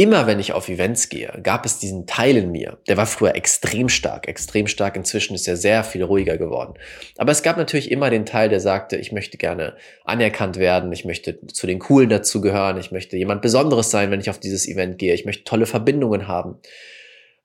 immer 0.00 0.26
wenn 0.26 0.40
ich 0.40 0.54
auf 0.54 0.70
Events 0.70 1.10
gehe, 1.10 1.38
gab 1.42 1.66
es 1.66 1.78
diesen 1.78 2.06
Teil 2.06 2.38
in 2.38 2.50
mir, 2.50 2.78
der 2.88 2.96
war 2.96 3.04
früher 3.04 3.34
extrem 3.34 3.90
stark, 3.90 4.28
extrem 4.28 4.66
stark, 4.66 4.96
inzwischen 4.96 5.34
ist 5.34 5.46
er 5.46 5.58
sehr 5.58 5.84
viel 5.84 6.02
ruhiger 6.02 6.38
geworden. 6.38 6.72
Aber 7.18 7.32
es 7.32 7.42
gab 7.42 7.58
natürlich 7.58 7.90
immer 7.90 8.08
den 8.08 8.24
Teil, 8.24 8.48
der 8.48 8.60
sagte, 8.60 8.96
ich 8.96 9.12
möchte 9.12 9.36
gerne 9.36 9.76
anerkannt 10.06 10.56
werden, 10.56 10.90
ich 10.90 11.04
möchte 11.04 11.46
zu 11.48 11.66
den 11.66 11.80
Coolen 11.80 12.08
dazugehören, 12.08 12.78
ich 12.78 12.92
möchte 12.92 13.18
jemand 13.18 13.42
Besonderes 13.42 13.90
sein, 13.90 14.10
wenn 14.10 14.20
ich 14.20 14.30
auf 14.30 14.40
dieses 14.40 14.66
Event 14.66 14.96
gehe, 14.96 15.12
ich 15.12 15.26
möchte 15.26 15.44
tolle 15.44 15.66
Verbindungen 15.66 16.26
haben. 16.26 16.56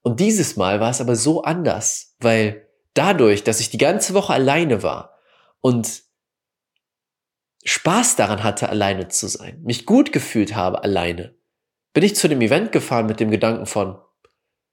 Und 0.02 0.22
dieses 0.22 0.56
Mal 0.56 0.80
war 0.80 0.92
es 0.92 1.02
aber 1.02 1.18
so 1.18 1.44
anders, 1.44 2.16
weil 2.22 2.68
dadurch, 2.94 3.44
dass 3.44 3.60
ich 3.60 3.70
die 3.70 3.78
ganze 3.78 4.14
Woche 4.14 4.32
alleine 4.32 4.82
war 4.82 5.20
und 5.60 6.04
Spaß 7.66 8.16
daran 8.16 8.46
hatte, 8.46 8.70
alleine 8.70 9.10
zu 9.10 9.28
sein, 9.28 9.62
mich 9.64 9.86
gut 9.86 10.14
gefühlt 10.14 10.56
habe 10.56 10.82
alleine, 10.84 11.36
bin 11.96 12.04
ich 12.04 12.16
zu 12.16 12.28
dem 12.28 12.42
Event 12.42 12.74
gefahren 12.74 13.06
mit 13.06 13.22
dem 13.22 13.32
Gedanken 13.32 13.66
von, 13.66 13.98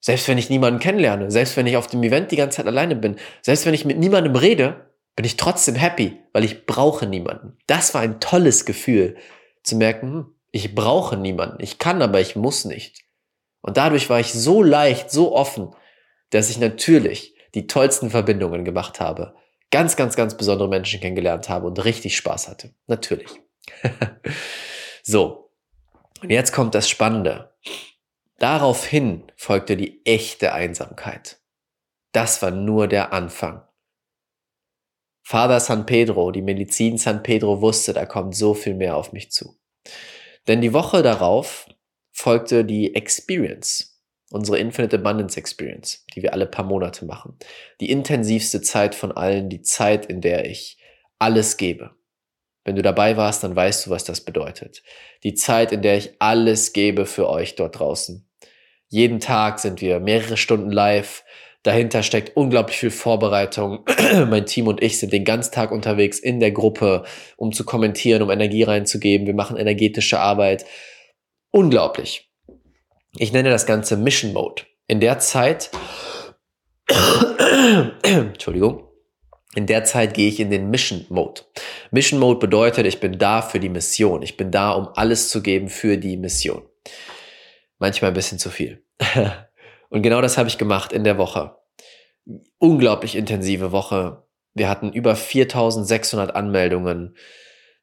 selbst 0.00 0.26
wenn 0.26 0.38
ich 0.38 0.50
niemanden 0.50 0.80
kennenlerne, 0.80 1.30
selbst 1.30 1.56
wenn 1.56 1.68
ich 1.68 1.76
auf 1.76 1.86
dem 1.86 2.02
Event 2.02 2.32
die 2.32 2.36
ganze 2.36 2.56
Zeit 2.56 2.66
alleine 2.66 2.96
bin, 2.96 3.16
selbst 3.42 3.64
wenn 3.64 3.74
ich 3.74 3.84
mit 3.84 3.96
niemandem 3.96 4.34
rede, 4.34 4.90
bin 5.14 5.24
ich 5.24 5.36
trotzdem 5.36 5.76
happy, 5.76 6.18
weil 6.32 6.42
ich 6.42 6.66
brauche 6.66 7.06
niemanden. 7.06 7.56
Das 7.68 7.94
war 7.94 8.00
ein 8.00 8.18
tolles 8.18 8.64
Gefühl, 8.64 9.16
zu 9.62 9.76
merken, 9.76 10.12
hm, 10.12 10.34
ich 10.50 10.74
brauche 10.74 11.16
niemanden. 11.16 11.62
Ich 11.62 11.78
kann, 11.78 12.02
aber 12.02 12.20
ich 12.20 12.34
muss 12.34 12.64
nicht. 12.64 13.04
Und 13.60 13.76
dadurch 13.76 14.10
war 14.10 14.18
ich 14.18 14.32
so 14.32 14.60
leicht, 14.60 15.12
so 15.12 15.32
offen, 15.32 15.70
dass 16.30 16.50
ich 16.50 16.58
natürlich 16.58 17.36
die 17.54 17.68
tollsten 17.68 18.10
Verbindungen 18.10 18.64
gemacht 18.64 18.98
habe, 18.98 19.36
ganz, 19.70 19.94
ganz, 19.94 20.16
ganz 20.16 20.36
besondere 20.36 20.68
Menschen 20.68 21.00
kennengelernt 21.00 21.48
habe 21.48 21.68
und 21.68 21.84
richtig 21.84 22.16
Spaß 22.16 22.48
hatte. 22.48 22.74
Natürlich. 22.88 23.30
so, 25.04 25.51
und 26.22 26.30
jetzt 26.30 26.52
kommt 26.52 26.74
das 26.74 26.88
Spannende. 26.88 27.54
Daraufhin 28.38 29.24
folgte 29.36 29.76
die 29.76 30.04
echte 30.04 30.52
Einsamkeit. 30.52 31.40
Das 32.12 32.42
war 32.42 32.50
nur 32.50 32.88
der 32.88 33.12
Anfang. 33.12 33.62
Vater 35.22 35.60
San 35.60 35.86
Pedro, 35.86 36.30
die 36.30 36.42
Medizin 36.42 36.98
San 36.98 37.22
Pedro 37.22 37.60
wusste, 37.60 37.92
da 37.92 38.06
kommt 38.06 38.34
so 38.34 38.54
viel 38.54 38.74
mehr 38.74 38.96
auf 38.96 39.12
mich 39.12 39.30
zu. 39.30 39.56
Denn 40.48 40.60
die 40.60 40.72
Woche 40.72 41.02
darauf 41.02 41.66
folgte 42.10 42.64
die 42.64 42.94
Experience, 42.94 44.02
unsere 44.30 44.58
Infinite 44.58 44.96
Abundance 44.98 45.38
Experience, 45.38 46.04
die 46.14 46.22
wir 46.22 46.32
alle 46.32 46.46
paar 46.46 46.64
Monate 46.64 47.04
machen. 47.04 47.38
Die 47.80 47.90
intensivste 47.90 48.60
Zeit 48.60 48.94
von 48.94 49.12
allen, 49.12 49.48
die 49.48 49.62
Zeit, 49.62 50.06
in 50.06 50.20
der 50.20 50.46
ich 50.46 50.78
alles 51.18 51.56
gebe. 51.56 51.94
Wenn 52.64 52.76
du 52.76 52.82
dabei 52.82 53.16
warst, 53.16 53.42
dann 53.42 53.56
weißt 53.56 53.86
du, 53.86 53.90
was 53.90 54.04
das 54.04 54.20
bedeutet. 54.20 54.82
Die 55.24 55.34
Zeit, 55.34 55.72
in 55.72 55.82
der 55.82 55.96
ich 55.96 56.14
alles 56.20 56.72
gebe 56.72 57.06
für 57.06 57.28
euch 57.28 57.56
dort 57.56 57.78
draußen. 57.78 58.28
Jeden 58.88 59.20
Tag 59.20 59.58
sind 59.58 59.80
wir 59.80 60.00
mehrere 60.00 60.36
Stunden 60.36 60.70
live. 60.70 61.24
Dahinter 61.62 62.02
steckt 62.02 62.36
unglaublich 62.36 62.76
viel 62.76 62.90
Vorbereitung. 62.90 63.84
mein 64.28 64.46
Team 64.46 64.66
und 64.68 64.82
ich 64.82 64.98
sind 64.98 65.12
den 65.12 65.24
ganzen 65.24 65.52
Tag 65.52 65.72
unterwegs 65.72 66.18
in 66.18 66.40
der 66.40 66.52
Gruppe, 66.52 67.04
um 67.36 67.52
zu 67.52 67.64
kommentieren, 67.64 68.22
um 68.22 68.30
Energie 68.30 68.64
reinzugeben. 68.64 69.26
Wir 69.26 69.34
machen 69.34 69.56
energetische 69.56 70.20
Arbeit. 70.20 70.64
Unglaublich. 71.50 72.30
Ich 73.16 73.32
nenne 73.32 73.50
das 73.50 73.66
Ganze 73.66 73.96
Mission 73.96 74.32
Mode. 74.32 74.62
In 74.86 75.00
der 75.00 75.18
Zeit, 75.18 75.70
Entschuldigung, 78.02 78.88
in 79.54 79.66
der 79.66 79.84
Zeit 79.84 80.14
gehe 80.14 80.28
ich 80.28 80.40
in 80.40 80.50
den 80.50 80.70
Mission 80.70 81.04
Mode. 81.08 81.42
Mission 81.90 82.18
Mode 82.18 82.38
bedeutet, 82.38 82.86
ich 82.86 83.00
bin 83.00 83.18
da 83.18 83.42
für 83.42 83.60
die 83.60 83.68
Mission. 83.68 84.22
Ich 84.22 84.36
bin 84.36 84.50
da, 84.50 84.72
um 84.72 84.88
alles 84.94 85.28
zu 85.28 85.42
geben 85.42 85.68
für 85.68 85.98
die 85.98 86.16
Mission. 86.16 86.62
Manchmal 87.78 88.10
ein 88.10 88.14
bisschen 88.14 88.38
zu 88.38 88.50
viel. 88.50 88.84
Und 89.90 90.02
genau 90.02 90.22
das 90.22 90.38
habe 90.38 90.48
ich 90.48 90.56
gemacht 90.56 90.92
in 90.92 91.04
der 91.04 91.18
Woche. 91.18 91.56
Unglaublich 92.58 93.14
intensive 93.14 93.72
Woche. 93.72 94.26
Wir 94.54 94.68
hatten 94.68 94.92
über 94.92 95.16
4600 95.16 96.34
Anmeldungen. 96.34 97.16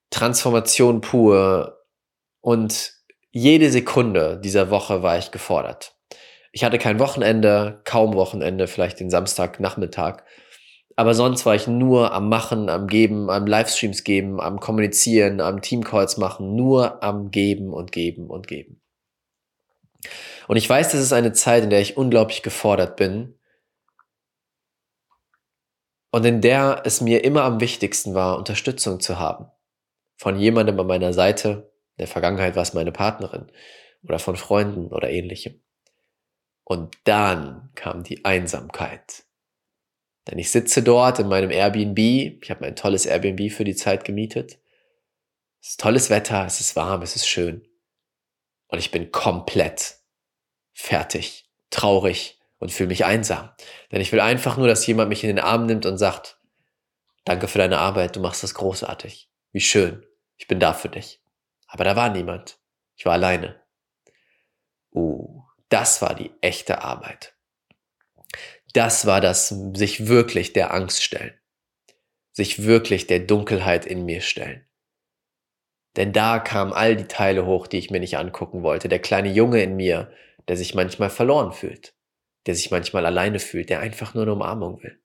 Transformation 0.09 1.01
pur. 1.01 1.85
Und 2.41 2.93
jede 3.31 3.69
Sekunde 3.69 4.39
dieser 4.43 4.71
Woche 4.71 5.03
war 5.03 5.19
ich 5.19 5.29
gefordert. 5.29 5.95
Ich 6.51 6.63
hatte 6.63 6.79
kein 6.79 6.97
Wochenende, 6.99 7.81
kaum 7.83 8.15
Wochenende, 8.15 8.67
vielleicht 8.67 8.99
den 8.99 9.11
Samstagnachmittag. 9.11 10.23
Aber 10.99 11.13
sonst 11.13 11.45
war 11.45 11.55
ich 11.55 11.65
nur 11.65 12.11
am 12.11 12.27
Machen, 12.27 12.67
am 12.67 12.87
Geben, 12.87 13.29
am 13.29 13.47
Livestreams 13.47 14.03
geben, 14.03 14.41
am 14.41 14.59
Kommunizieren, 14.59 15.39
am 15.39 15.61
Teamcalls 15.61 16.17
machen, 16.17 16.57
nur 16.57 17.01
am 17.01 17.31
Geben 17.31 17.71
und 17.71 17.93
Geben 17.93 18.29
und 18.29 18.49
Geben. 18.49 18.81
Und 20.49 20.57
ich 20.57 20.69
weiß, 20.69 20.91
das 20.91 20.99
ist 20.99 21.13
eine 21.13 21.31
Zeit, 21.31 21.63
in 21.63 21.69
der 21.69 21.79
ich 21.79 21.95
unglaublich 21.95 22.43
gefordert 22.43 22.97
bin 22.97 23.39
und 26.11 26.25
in 26.25 26.41
der 26.41 26.81
es 26.83 26.99
mir 26.99 27.23
immer 27.23 27.43
am 27.43 27.61
wichtigsten 27.61 28.13
war, 28.13 28.37
Unterstützung 28.37 28.99
zu 28.99 29.17
haben. 29.17 29.45
Von 30.17 30.37
jemandem 30.37 30.77
an 30.81 30.87
meiner 30.87 31.13
Seite, 31.13 31.71
in 31.95 32.01
der 32.01 32.07
Vergangenheit 32.07 32.57
war 32.57 32.63
es 32.63 32.73
meine 32.73 32.91
Partnerin 32.91 33.49
oder 34.03 34.19
von 34.19 34.35
Freunden 34.35 34.87
oder 34.87 35.09
ähnlichem. 35.09 35.61
Und 36.65 36.97
dann 37.05 37.69
kam 37.75 38.03
die 38.03 38.25
Einsamkeit. 38.25 39.28
Denn 40.29 40.37
ich 40.37 40.51
sitze 40.51 40.83
dort 40.83 41.19
in 41.19 41.27
meinem 41.27 41.49
Airbnb, 41.49 41.97
ich 41.97 42.51
habe 42.51 42.61
mein 42.61 42.75
tolles 42.75 43.05
Airbnb 43.05 43.51
für 43.51 43.63
die 43.63 43.75
Zeit 43.75 44.03
gemietet. 44.03 44.59
Es 45.61 45.71
ist 45.71 45.79
tolles 45.79 46.09
Wetter, 46.09 46.45
es 46.45 46.59
ist 46.59 46.75
warm, 46.75 47.01
es 47.01 47.15
ist 47.15 47.27
schön. 47.27 47.67
Und 48.67 48.77
ich 48.77 48.91
bin 48.91 49.11
komplett 49.11 49.97
fertig, 50.73 51.49
traurig 51.71 52.39
und 52.59 52.71
fühle 52.71 52.89
mich 52.89 53.05
einsam. 53.05 53.49
Denn 53.91 54.01
ich 54.01 54.11
will 54.11 54.19
einfach 54.19 54.57
nur, 54.57 54.67
dass 54.67 54.85
jemand 54.85 55.09
mich 55.09 55.23
in 55.23 55.29
den 55.29 55.39
Arm 55.39 55.65
nimmt 55.65 55.85
und 55.85 55.97
sagt, 55.97 56.39
danke 57.25 57.47
für 57.47 57.57
deine 57.57 57.79
Arbeit, 57.79 58.15
du 58.15 58.19
machst 58.19 58.43
das 58.43 58.53
großartig. 58.53 59.29
Wie 59.51 59.61
schön, 59.61 60.05
ich 60.37 60.47
bin 60.47 60.59
da 60.59 60.73
für 60.73 60.89
dich. 60.89 61.21
Aber 61.67 61.83
da 61.83 61.95
war 61.95 62.09
niemand. 62.09 62.59
Ich 62.95 63.05
war 63.05 63.13
alleine. 63.13 63.59
Uh, 64.93 65.43
das 65.69 66.01
war 66.01 66.13
die 66.13 66.31
echte 66.41 66.83
Arbeit. 66.83 67.35
Das 68.73 69.05
war 69.05 69.21
das 69.21 69.49
sich 69.73 70.07
wirklich 70.07 70.53
der 70.53 70.73
Angst 70.73 71.03
stellen. 71.03 71.33
Sich 72.31 72.63
wirklich 72.63 73.07
der 73.07 73.19
Dunkelheit 73.19 73.85
in 73.85 74.05
mir 74.05 74.21
stellen. 74.21 74.65
Denn 75.95 76.13
da 76.13 76.39
kamen 76.39 76.71
all 76.71 76.95
die 76.95 77.07
Teile 77.07 77.45
hoch, 77.45 77.67
die 77.67 77.77
ich 77.77 77.89
mir 77.89 77.99
nicht 77.99 78.17
angucken 78.17 78.63
wollte. 78.63 78.89
Der 78.89 78.99
kleine 78.99 79.31
Junge 79.31 79.61
in 79.63 79.75
mir, 79.75 80.11
der 80.47 80.55
sich 80.55 80.75
manchmal 80.75 81.09
verloren 81.09 81.51
fühlt, 81.51 81.93
der 82.45 82.55
sich 82.55 82.71
manchmal 82.71 83.05
alleine 83.05 83.39
fühlt, 83.39 83.69
der 83.69 83.79
einfach 83.79 84.13
nur 84.13 84.23
eine 84.23 84.33
Umarmung 84.33 84.81
will. 84.83 84.99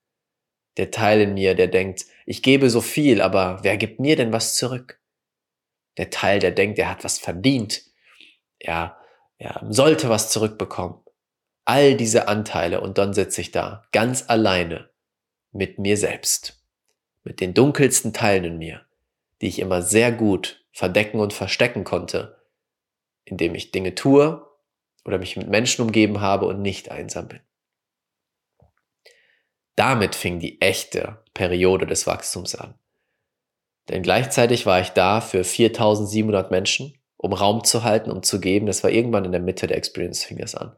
Der 0.77 0.90
Teil 0.90 1.20
in 1.20 1.35
mir, 1.35 1.55
der 1.55 1.68
denkt, 1.68 2.05
ich 2.27 2.42
gebe 2.42 2.68
so 2.68 2.81
viel, 2.81 3.22
aber 3.22 3.61
wer 3.62 3.77
gibt 3.77 4.00
mir 4.00 4.16
denn 4.16 4.33
was 4.33 4.57
zurück? 4.57 5.00
Der 5.96 6.11
Teil, 6.11 6.40
der 6.40 6.50
denkt, 6.50 6.79
er 6.79 6.90
hat 6.90 7.05
was 7.05 7.18
verdient. 7.18 7.83
Er, 8.59 8.98
er 9.38 9.64
sollte 9.68 10.09
was 10.09 10.31
zurückbekommen. 10.31 11.04
All 11.64 11.96
diese 11.96 12.29
Anteile 12.29 12.81
und 12.81 12.98
dann 12.98 13.14
sitze 13.14 13.40
ich 13.40 13.50
da, 13.50 13.85
ganz 13.92 14.24
alleine, 14.29 14.90
mit 15.53 15.79
mir 15.79 15.96
selbst. 15.96 16.62
Mit 17.22 17.40
den 17.40 17.55
dunkelsten 17.55 18.12
Teilen 18.12 18.44
in 18.44 18.59
mir, 18.59 18.85
die 19.40 19.48
ich 19.48 19.59
immer 19.59 19.81
sehr 19.81 20.12
gut 20.12 20.64
verdecken 20.72 21.20
und 21.20 21.33
verstecken 21.33 21.85
konnte, 21.85 22.37
indem 23.24 23.55
ich 23.55 23.70
Dinge 23.70 23.94
tue 23.94 24.46
oder 25.05 25.18
mich 25.18 25.37
mit 25.37 25.48
Menschen 25.48 25.83
umgeben 25.83 26.20
habe 26.20 26.46
und 26.46 26.61
nicht 26.61 26.90
einsam 26.90 27.29
bin. 27.29 27.40
Damit 29.77 30.14
fing 30.14 30.38
die 30.38 30.61
echte 30.61 31.22
Periode 31.33 31.87
des 31.87 32.07
Wachstums 32.07 32.55
an. 32.55 32.74
Denn 33.88 34.03
gleichzeitig 34.03 34.66
war 34.66 34.81
ich 34.81 34.90
da 34.90 35.20
für 35.20 35.44
4700 35.44 36.50
Menschen, 36.50 36.94
um 37.16 37.33
Raum 37.33 37.64
zu 37.64 37.85
halten, 37.85 38.11
um 38.11 38.22
zu 38.22 38.40
geben. 38.40 38.66
Das 38.66 38.83
war 38.83 38.90
irgendwann 38.90 39.24
in 39.24 39.33
der 39.33 39.40
Mitte 39.40 39.66
der 39.66 39.77
Experience 39.77 40.24
fing 40.24 40.38
das 40.38 40.55
an. 40.55 40.77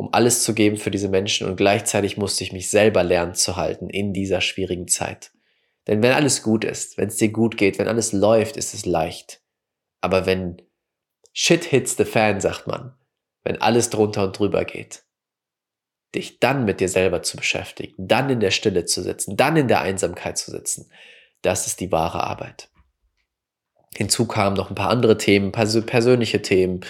Um 0.00 0.08
alles 0.12 0.44
zu 0.44 0.54
geben 0.54 0.78
für 0.78 0.90
diese 0.90 1.10
Menschen 1.10 1.46
und 1.46 1.56
gleichzeitig 1.56 2.16
musste 2.16 2.42
ich 2.42 2.54
mich 2.54 2.70
selber 2.70 3.02
lernen 3.02 3.34
zu 3.34 3.56
halten 3.56 3.90
in 3.90 4.14
dieser 4.14 4.40
schwierigen 4.40 4.88
Zeit. 4.88 5.30
Denn 5.86 6.02
wenn 6.02 6.12
alles 6.14 6.42
gut 6.42 6.64
ist, 6.64 6.96
wenn 6.96 7.08
es 7.08 7.16
dir 7.16 7.30
gut 7.30 7.58
geht, 7.58 7.78
wenn 7.78 7.86
alles 7.86 8.14
läuft, 8.14 8.56
ist 8.56 8.72
es 8.72 8.86
leicht. 8.86 9.42
Aber 10.00 10.24
wenn 10.24 10.62
Shit 11.34 11.64
hits 11.64 11.98
the 11.98 12.06
fan, 12.06 12.40
sagt 12.40 12.66
man, 12.66 12.96
wenn 13.44 13.60
alles 13.60 13.90
drunter 13.90 14.24
und 14.24 14.38
drüber 14.38 14.64
geht, 14.64 15.02
dich 16.14 16.40
dann 16.40 16.64
mit 16.64 16.80
dir 16.80 16.88
selber 16.88 17.22
zu 17.22 17.36
beschäftigen, 17.36 18.08
dann 18.08 18.30
in 18.30 18.40
der 18.40 18.52
Stille 18.52 18.86
zu 18.86 19.02
sitzen, 19.02 19.36
dann 19.36 19.58
in 19.58 19.68
der 19.68 19.82
Einsamkeit 19.82 20.38
zu 20.38 20.50
sitzen, 20.50 20.90
das 21.42 21.66
ist 21.66 21.78
die 21.78 21.92
wahre 21.92 22.24
Arbeit. 22.24 22.70
Hinzu 23.94 24.26
kamen 24.26 24.56
noch 24.56 24.70
ein 24.70 24.76
paar 24.76 24.88
andere 24.88 25.18
Themen, 25.18 25.52
persönliche 25.52 26.40
Themen. 26.40 26.86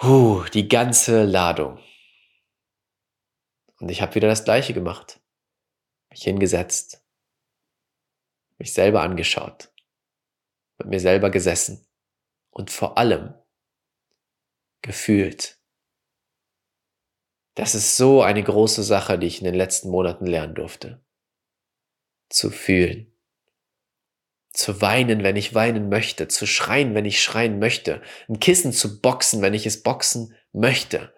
Puh, 0.00 0.44
die 0.54 0.68
ganze 0.68 1.24
Ladung. 1.24 1.80
Und 3.80 3.88
ich 3.88 4.00
habe 4.00 4.14
wieder 4.14 4.28
das 4.28 4.44
Gleiche 4.44 4.72
gemacht. 4.72 5.20
Mich 6.10 6.22
hingesetzt, 6.22 7.04
mich 8.58 8.72
selber 8.72 9.02
angeschaut, 9.02 9.72
mit 10.78 10.86
mir 10.86 11.00
selber 11.00 11.30
gesessen 11.30 11.84
und 12.50 12.70
vor 12.70 12.96
allem 12.96 13.34
gefühlt. 14.82 15.58
Das 17.56 17.74
ist 17.74 17.96
so 17.96 18.22
eine 18.22 18.44
große 18.44 18.84
Sache, 18.84 19.18
die 19.18 19.26
ich 19.26 19.40
in 19.40 19.46
den 19.46 19.56
letzten 19.56 19.90
Monaten 19.90 20.26
lernen 20.26 20.54
durfte. 20.54 21.04
Zu 22.30 22.50
fühlen. 22.50 23.07
Zu 24.52 24.80
weinen, 24.80 25.22
wenn 25.22 25.36
ich 25.36 25.54
weinen 25.54 25.88
möchte. 25.88 26.28
Zu 26.28 26.46
schreien, 26.46 26.94
wenn 26.94 27.04
ich 27.04 27.22
schreien 27.22 27.58
möchte. 27.58 28.02
Ein 28.28 28.40
Kissen 28.40 28.72
zu 28.72 29.00
boxen, 29.00 29.42
wenn 29.42 29.54
ich 29.54 29.66
es 29.66 29.82
boxen 29.82 30.34
möchte. 30.52 31.12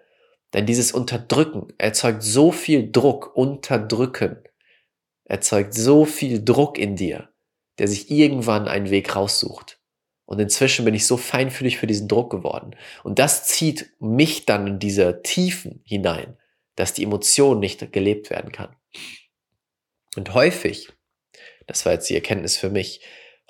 Denn 0.52 0.66
dieses 0.66 0.92
Unterdrücken 0.92 1.68
erzeugt 1.78 2.22
so 2.22 2.52
viel 2.52 2.90
Druck. 2.90 3.36
Unterdrücken 3.36 4.42
erzeugt 5.24 5.74
so 5.74 6.04
viel 6.04 6.44
Druck 6.44 6.76
in 6.76 6.96
dir, 6.96 7.28
der 7.78 7.86
sich 7.86 8.10
irgendwann 8.10 8.66
einen 8.66 8.90
Weg 8.90 9.14
raussucht. 9.14 9.80
Und 10.26 10.40
inzwischen 10.40 10.84
bin 10.84 10.94
ich 10.94 11.06
so 11.06 11.16
feinfühlig 11.16 11.78
für 11.78 11.86
diesen 11.86 12.08
Druck 12.08 12.30
geworden. 12.30 12.76
Und 13.02 13.18
das 13.18 13.46
zieht 13.46 13.92
mich 13.98 14.46
dann 14.46 14.66
in 14.66 14.78
diese 14.78 15.22
Tiefen 15.22 15.82
hinein, 15.84 16.36
dass 16.76 16.94
die 16.94 17.04
Emotion 17.04 17.58
nicht 17.58 17.92
gelebt 17.92 18.30
werden 18.30 18.52
kann. 18.52 18.76
Und 20.16 20.34
häufig, 20.34 20.88
das 21.66 21.84
war 21.84 21.92
jetzt 21.92 22.08
die 22.10 22.14
Erkenntnis 22.14 22.56
für 22.56 22.70
mich, 22.70 23.00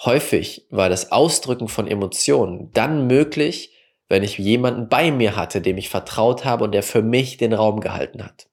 häufig 0.05 0.67
war 0.71 0.89
das 0.89 1.13
Ausdrücken 1.13 1.69
von 1.69 1.87
Emotionen 1.87 2.71
dann 2.73 3.07
möglich, 3.07 3.77
wenn 4.09 4.23
ich 4.23 4.39
jemanden 4.39 4.89
bei 4.89 5.11
mir 5.11 5.37
hatte, 5.37 5.61
dem 5.61 5.79
ich 5.79 5.89
vertraut 5.89 6.45
habe 6.45 6.65
und 6.65 6.73
der 6.73 6.83
für 6.83 7.03
mich 7.03 7.37
den 7.37 7.53
Raum 7.53 7.81
gehalten 7.81 8.25
hat. 8.25 8.49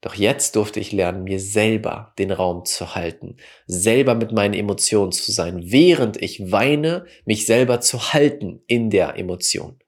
Doch 0.00 0.14
jetzt 0.14 0.54
durfte 0.54 0.78
ich 0.78 0.92
lernen, 0.92 1.24
mir 1.24 1.40
selber 1.40 2.12
den 2.18 2.30
Raum 2.30 2.64
zu 2.64 2.94
halten, 2.94 3.38
selber 3.66 4.14
mit 4.14 4.30
meinen 4.30 4.54
Emotionen 4.54 5.10
zu 5.10 5.32
sein, 5.32 5.72
während 5.72 6.22
ich 6.22 6.52
weine, 6.52 7.06
mich 7.24 7.46
selber 7.46 7.80
zu 7.80 8.12
halten 8.12 8.62
in 8.68 8.90
der 8.90 9.16
Emotion. 9.16 9.80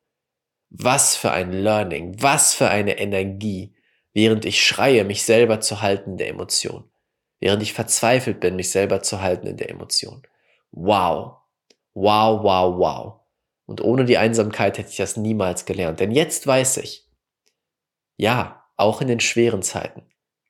Was 0.71 1.15
für 1.15 1.31
ein 1.31 1.53
Learning, 1.53 2.17
was 2.19 2.55
für 2.55 2.69
eine 2.69 2.99
Energie, 2.99 3.75
während 4.13 4.45
ich 4.45 4.65
schreie, 4.65 5.05
mich 5.05 5.23
selber 5.23 5.61
zu 5.61 5.83
halten 5.83 6.17
der 6.17 6.29
Emotion, 6.29 6.91
während 7.41 7.63
ich 7.63 7.73
verzweifelt 7.73 8.41
bin, 8.41 8.57
mich 8.57 8.71
selber 8.71 9.03
zu 9.03 9.21
halten 9.21 9.47
in 9.47 9.57
der 9.57 9.71
Emotion. 9.71 10.23
Wow, 10.71 11.37
wow, 11.95 12.43
wow, 12.43 12.79
wow. 12.79 13.21
Und 13.67 13.83
ohne 13.83 14.05
die 14.05 14.19
Einsamkeit 14.19 14.79
hätte 14.79 14.91
ich 14.91 14.97
das 14.97 15.17
niemals 15.17 15.67
gelernt. 15.67 16.01
Denn 16.01 16.11
jetzt 16.11 16.47
weiß 16.47 16.79
ich, 16.79 17.07
ja, 18.17 18.65
auch 18.77 19.01
in 19.01 19.09
den 19.09 19.21
schweren 19.21 19.63
Zeiten, 19.63 20.03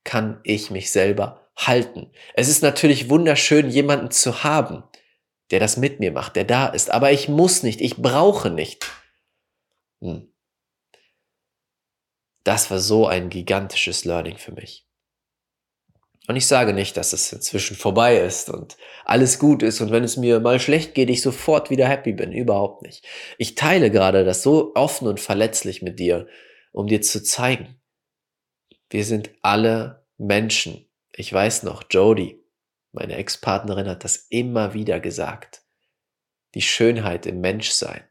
kann 0.04 0.40
ich 0.44 0.70
mich 0.70 0.90
selber 0.90 1.48
halten. 1.56 2.12
Es 2.34 2.48
ist 2.48 2.62
natürlich 2.62 3.10
wunderschön, 3.10 3.68
jemanden 3.68 4.10
zu 4.10 4.44
haben, 4.44 4.84
der 5.50 5.60
das 5.60 5.76
mit 5.76 6.00
mir 6.00 6.12
macht, 6.12 6.36
der 6.36 6.44
da 6.44 6.66
ist, 6.66 6.90
aber 6.90 7.10
ich 7.12 7.28
muss 7.28 7.62
nicht, 7.62 7.80
ich 7.80 7.96
brauche 7.96 8.50
nicht. 8.50 8.86
Hm. 10.00 10.32
Das 12.44 12.70
war 12.70 12.78
so 12.78 13.06
ein 13.06 13.28
gigantisches 13.28 14.04
Learning 14.04 14.38
für 14.38 14.52
mich. 14.52 14.87
Und 16.28 16.36
ich 16.36 16.46
sage 16.46 16.74
nicht, 16.74 16.98
dass 16.98 17.14
es 17.14 17.32
inzwischen 17.32 17.74
vorbei 17.74 18.18
ist 18.18 18.50
und 18.50 18.76
alles 19.06 19.38
gut 19.38 19.62
ist 19.62 19.80
und 19.80 19.90
wenn 19.90 20.04
es 20.04 20.18
mir 20.18 20.40
mal 20.40 20.60
schlecht 20.60 20.94
geht, 20.94 21.08
ich 21.08 21.22
sofort 21.22 21.70
wieder 21.70 21.88
happy 21.88 22.12
bin. 22.12 22.32
Überhaupt 22.32 22.82
nicht. 22.82 23.06
Ich 23.38 23.54
teile 23.54 23.90
gerade 23.90 24.26
das 24.26 24.42
so 24.42 24.72
offen 24.74 25.08
und 25.08 25.20
verletzlich 25.20 25.80
mit 25.80 25.98
dir, 25.98 26.28
um 26.70 26.86
dir 26.86 27.00
zu 27.00 27.22
zeigen, 27.22 27.80
wir 28.90 29.06
sind 29.06 29.30
alle 29.40 30.04
Menschen. 30.18 30.86
Ich 31.12 31.32
weiß 31.32 31.62
noch, 31.62 31.84
Jody, 31.88 32.44
meine 32.92 33.16
Ex-Partnerin 33.16 33.88
hat 33.88 34.04
das 34.04 34.26
immer 34.28 34.74
wieder 34.74 35.00
gesagt. 35.00 35.62
Die 36.54 36.62
Schönheit 36.62 37.24
im 37.24 37.40
Menschsein. 37.40 38.04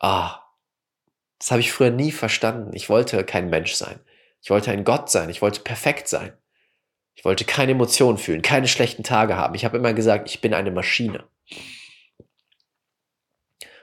Ah, 0.00 0.40
das 1.38 1.52
habe 1.52 1.60
ich 1.60 1.70
früher 1.70 1.90
nie 1.90 2.10
verstanden. 2.10 2.72
Ich 2.74 2.88
wollte 2.88 3.22
kein 3.22 3.48
Mensch 3.48 3.74
sein. 3.74 4.00
Ich 4.42 4.50
wollte 4.50 4.72
ein 4.72 4.82
Gott 4.82 5.08
sein. 5.08 5.30
Ich 5.30 5.40
wollte 5.40 5.60
perfekt 5.60 6.08
sein. 6.08 6.32
Ich 7.18 7.24
wollte 7.24 7.44
keine 7.44 7.72
Emotionen 7.72 8.16
fühlen, 8.16 8.42
keine 8.42 8.68
schlechten 8.68 9.02
Tage 9.02 9.36
haben. 9.36 9.56
Ich 9.56 9.64
habe 9.64 9.76
immer 9.76 9.92
gesagt, 9.92 10.30
ich 10.30 10.40
bin 10.40 10.54
eine 10.54 10.70
Maschine. 10.70 11.24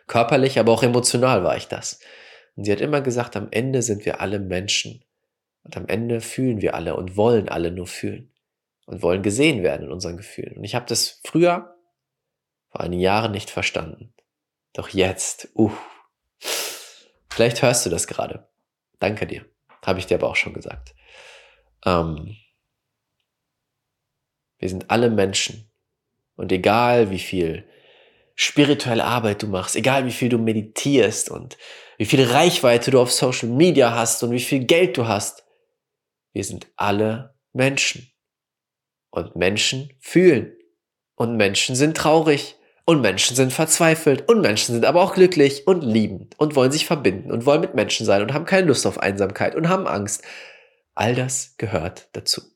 Körperlich, 0.08 0.58
aber 0.58 0.72
auch 0.72 0.84
emotional 0.84 1.44
war 1.44 1.58
ich 1.58 1.68
das. 1.68 2.00
Und 2.56 2.64
sie 2.64 2.72
hat 2.72 2.80
immer 2.80 3.02
gesagt, 3.02 3.36
am 3.36 3.50
Ende 3.52 3.82
sind 3.82 4.06
wir 4.06 4.22
alle 4.22 4.40
Menschen. 4.40 5.04
Und 5.64 5.76
am 5.76 5.86
Ende 5.90 6.22
fühlen 6.22 6.62
wir 6.62 6.76
alle 6.76 6.96
und 6.96 7.18
wollen 7.18 7.50
alle 7.50 7.72
nur 7.72 7.88
fühlen. 7.88 8.32
Und 8.86 9.02
wollen 9.02 9.22
gesehen 9.22 9.64
werden 9.64 9.88
in 9.88 9.92
unseren 9.92 10.16
Gefühlen. 10.16 10.56
Und 10.56 10.64
ich 10.64 10.74
habe 10.74 10.86
das 10.86 11.20
früher, 11.26 11.76
vor 12.70 12.80
einigen 12.80 13.02
Jahren, 13.02 13.34
nicht 13.34 13.50
verstanden. 13.50 14.14
Doch 14.72 14.88
jetzt, 14.88 15.50
uh, 15.56 15.74
vielleicht 17.30 17.62
hörst 17.62 17.86
du 17.86 17.90
das 17.90 18.08
gerade. 18.08 18.48
Danke 19.00 19.28
dir. 19.28 19.44
Habe 19.86 20.00
ich 20.00 20.06
dir 20.06 20.16
aber 20.16 20.30
auch 20.30 20.38
schon 20.38 20.54
gesagt. 20.54 20.96
Ähm, 21.86 22.38
wir 24.66 24.70
sind 24.70 24.90
alle 24.90 25.12
Menschen. 25.12 25.70
Und 26.36 26.52
egal 26.52 27.12
wie 27.12 27.20
viel 27.20 27.66
spirituelle 28.34 29.04
Arbeit 29.04 29.44
du 29.44 29.48
machst, 29.48 29.76
egal 29.76 30.08
wie 30.08 30.12
viel 30.12 30.30
du 30.30 30.40
meditierst 30.40 31.30
und 31.30 31.56
wie 32.00 32.06
viel 32.06 32.24
Reichweite 32.24 32.90
du 32.90 33.00
auf 33.00 33.12
Social 33.12 33.48
Media 33.48 33.94
hast 33.94 34.24
und 34.24 34.32
wie 34.32 34.40
viel 34.40 34.66
Geld 34.66 34.98
du 34.98 35.08
hast, 35.08 35.46
wir 36.34 36.44
sind 36.44 36.66
alle 36.78 37.36
Menschen. 37.54 38.12
Und 39.12 39.36
Menschen 39.36 39.94
fühlen. 40.00 40.58
Und 41.14 41.38
Menschen 41.38 41.76
sind 41.76 41.96
traurig. 41.96 42.56
Und 42.86 43.02
Menschen 43.02 43.36
sind 43.36 43.54
verzweifelt. 43.54 44.28
Und 44.28 44.42
Menschen 44.42 44.74
sind 44.74 44.86
aber 44.86 45.04
auch 45.04 45.14
glücklich 45.14 45.68
und 45.68 45.84
liebend 45.84 46.40
und 46.40 46.56
wollen 46.56 46.72
sich 46.72 46.88
verbinden 46.88 47.32
und 47.32 47.46
wollen 47.46 47.62
mit 47.62 47.76
Menschen 47.76 48.08
sein 48.08 48.24
und 48.24 48.34
haben 48.34 48.46
keine 48.46 48.66
Lust 48.66 48.88
auf 48.88 48.98
Einsamkeit 48.98 49.54
und 49.54 49.70
haben 49.70 49.86
Angst. 49.86 50.24
All 50.96 51.14
das 51.14 51.54
gehört 51.58 52.10
dazu. 52.14 52.55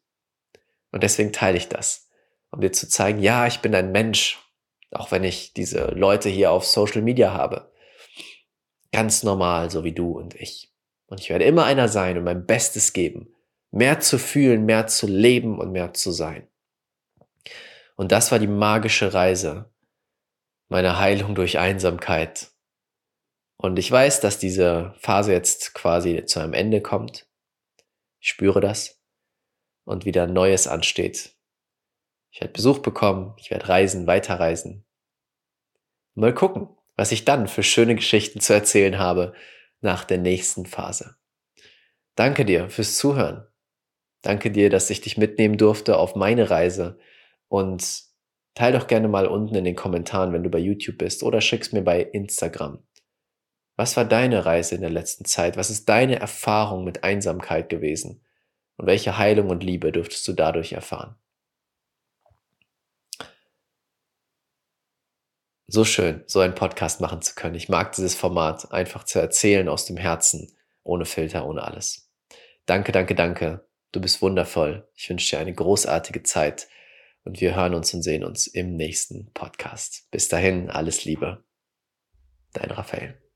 Und 0.91 1.03
deswegen 1.03 1.33
teile 1.33 1.57
ich 1.57 1.69
das, 1.69 2.09
um 2.51 2.61
dir 2.61 2.71
zu 2.71 2.87
zeigen, 2.87 3.19
ja, 3.19 3.47
ich 3.47 3.59
bin 3.59 3.75
ein 3.75 3.91
Mensch, 3.91 4.39
auch 4.91 5.11
wenn 5.11 5.23
ich 5.23 5.53
diese 5.53 5.91
Leute 5.91 6.29
hier 6.29 6.51
auf 6.51 6.65
Social 6.65 7.01
Media 7.01 7.33
habe. 7.33 7.71
Ganz 8.91 9.23
normal, 9.23 9.69
so 9.69 9.83
wie 9.83 9.93
du 9.93 10.11
und 10.11 10.35
ich. 10.35 10.73
Und 11.07 11.19
ich 11.19 11.29
werde 11.29 11.45
immer 11.45 11.65
einer 11.65 11.87
sein 11.87 12.17
und 12.17 12.23
mein 12.23 12.45
Bestes 12.45 12.93
geben, 12.93 13.33
mehr 13.71 13.99
zu 13.99 14.17
fühlen, 14.17 14.65
mehr 14.65 14.87
zu 14.87 15.07
leben 15.07 15.59
und 15.59 15.71
mehr 15.71 15.93
zu 15.93 16.11
sein. 16.11 16.47
Und 17.95 18.11
das 18.11 18.31
war 18.31 18.39
die 18.39 18.47
magische 18.47 19.13
Reise 19.13 19.69
meiner 20.69 20.99
Heilung 20.99 21.35
durch 21.35 21.57
Einsamkeit. 21.57 22.51
Und 23.57 23.77
ich 23.77 23.91
weiß, 23.91 24.21
dass 24.21 24.39
diese 24.39 24.93
Phase 24.99 25.33
jetzt 25.33 25.73
quasi 25.73 26.23
zu 26.25 26.39
einem 26.39 26.53
Ende 26.53 26.81
kommt. 26.81 27.27
Ich 28.19 28.29
spüre 28.29 28.61
das 28.61 28.98
und 29.89 30.05
wieder 30.05 30.27
Neues 30.27 30.67
ansteht. 30.67 31.35
Ich 32.31 32.41
werde 32.41 32.53
Besuch 32.53 32.79
bekommen, 32.79 33.33
ich 33.39 33.49
werde 33.49 33.67
reisen, 33.67 34.05
weiterreisen. 34.05 34.85
Mal 36.13 36.33
gucken, 36.33 36.69
was 36.95 37.11
ich 37.11 37.25
dann 37.25 37.47
für 37.47 37.63
schöne 37.63 37.95
Geschichten 37.95 38.39
zu 38.39 38.53
erzählen 38.53 38.99
habe 38.99 39.33
nach 39.81 40.03
der 40.03 40.19
nächsten 40.19 40.67
Phase. 40.67 41.15
Danke 42.15 42.45
dir 42.45 42.69
fürs 42.69 42.97
Zuhören. 42.97 43.47
Danke 44.21 44.51
dir, 44.51 44.69
dass 44.69 44.91
ich 44.91 45.01
dich 45.01 45.17
mitnehmen 45.17 45.57
durfte 45.57 45.97
auf 45.97 46.15
meine 46.15 46.51
Reise 46.51 46.99
und 47.47 48.03
teil 48.53 48.73
doch 48.73 48.85
gerne 48.85 49.07
mal 49.07 49.25
unten 49.25 49.55
in 49.55 49.63
den 49.63 49.75
Kommentaren, 49.75 50.33
wenn 50.33 50.43
du 50.43 50.51
bei 50.51 50.59
YouTube 50.59 50.99
bist 50.99 51.23
oder 51.23 51.41
schick's 51.41 51.71
mir 51.71 51.81
bei 51.81 52.01
Instagram. 52.01 52.85
Was 53.75 53.97
war 53.97 54.05
deine 54.05 54.45
Reise 54.45 54.75
in 54.75 54.81
der 54.81 54.89
letzten 54.91 55.25
Zeit? 55.25 55.57
Was 55.57 55.71
ist 55.71 55.89
deine 55.89 56.19
Erfahrung 56.19 56.83
mit 56.83 57.03
Einsamkeit 57.03 57.69
gewesen? 57.69 58.23
Und 58.79 58.87
welche 58.87 59.17
Heilung 59.17 59.49
und 59.49 59.61
Liebe 59.61 59.91
dürftest 59.91 60.25
du 60.25 60.31
dadurch 60.31 60.71
erfahren? 60.71 61.17
So 65.67 65.83
schön, 65.83 66.23
so 66.27 66.39
einen 66.39 66.55
Podcast 66.55 67.01
machen 67.01 67.21
zu 67.21 67.35
können. 67.35 67.55
Ich 67.55 67.67
mag 67.67 67.91
dieses 67.91 68.15
Format, 68.15 68.71
einfach 68.71 69.03
zu 69.03 69.19
erzählen 69.19 69.67
aus 69.67 69.85
dem 69.85 69.97
Herzen, 69.97 70.55
ohne 70.83 71.03
Filter, 71.03 71.45
ohne 71.45 71.63
alles. 71.63 72.09
Danke, 72.65 72.93
danke, 72.93 73.15
danke. 73.15 73.67
Du 73.91 73.99
bist 73.99 74.21
wundervoll. 74.21 74.87
Ich 74.95 75.09
wünsche 75.09 75.35
dir 75.35 75.41
eine 75.41 75.53
großartige 75.53 76.23
Zeit 76.23 76.69
und 77.25 77.41
wir 77.41 77.57
hören 77.57 77.75
uns 77.75 77.93
und 77.93 78.01
sehen 78.01 78.23
uns 78.23 78.47
im 78.47 78.77
nächsten 78.77 79.29
Podcast. 79.33 80.07
Bis 80.09 80.29
dahin, 80.29 80.69
alles 80.69 81.03
Liebe. 81.03 81.43
Dein 82.53 82.71
Raphael. 82.71 83.28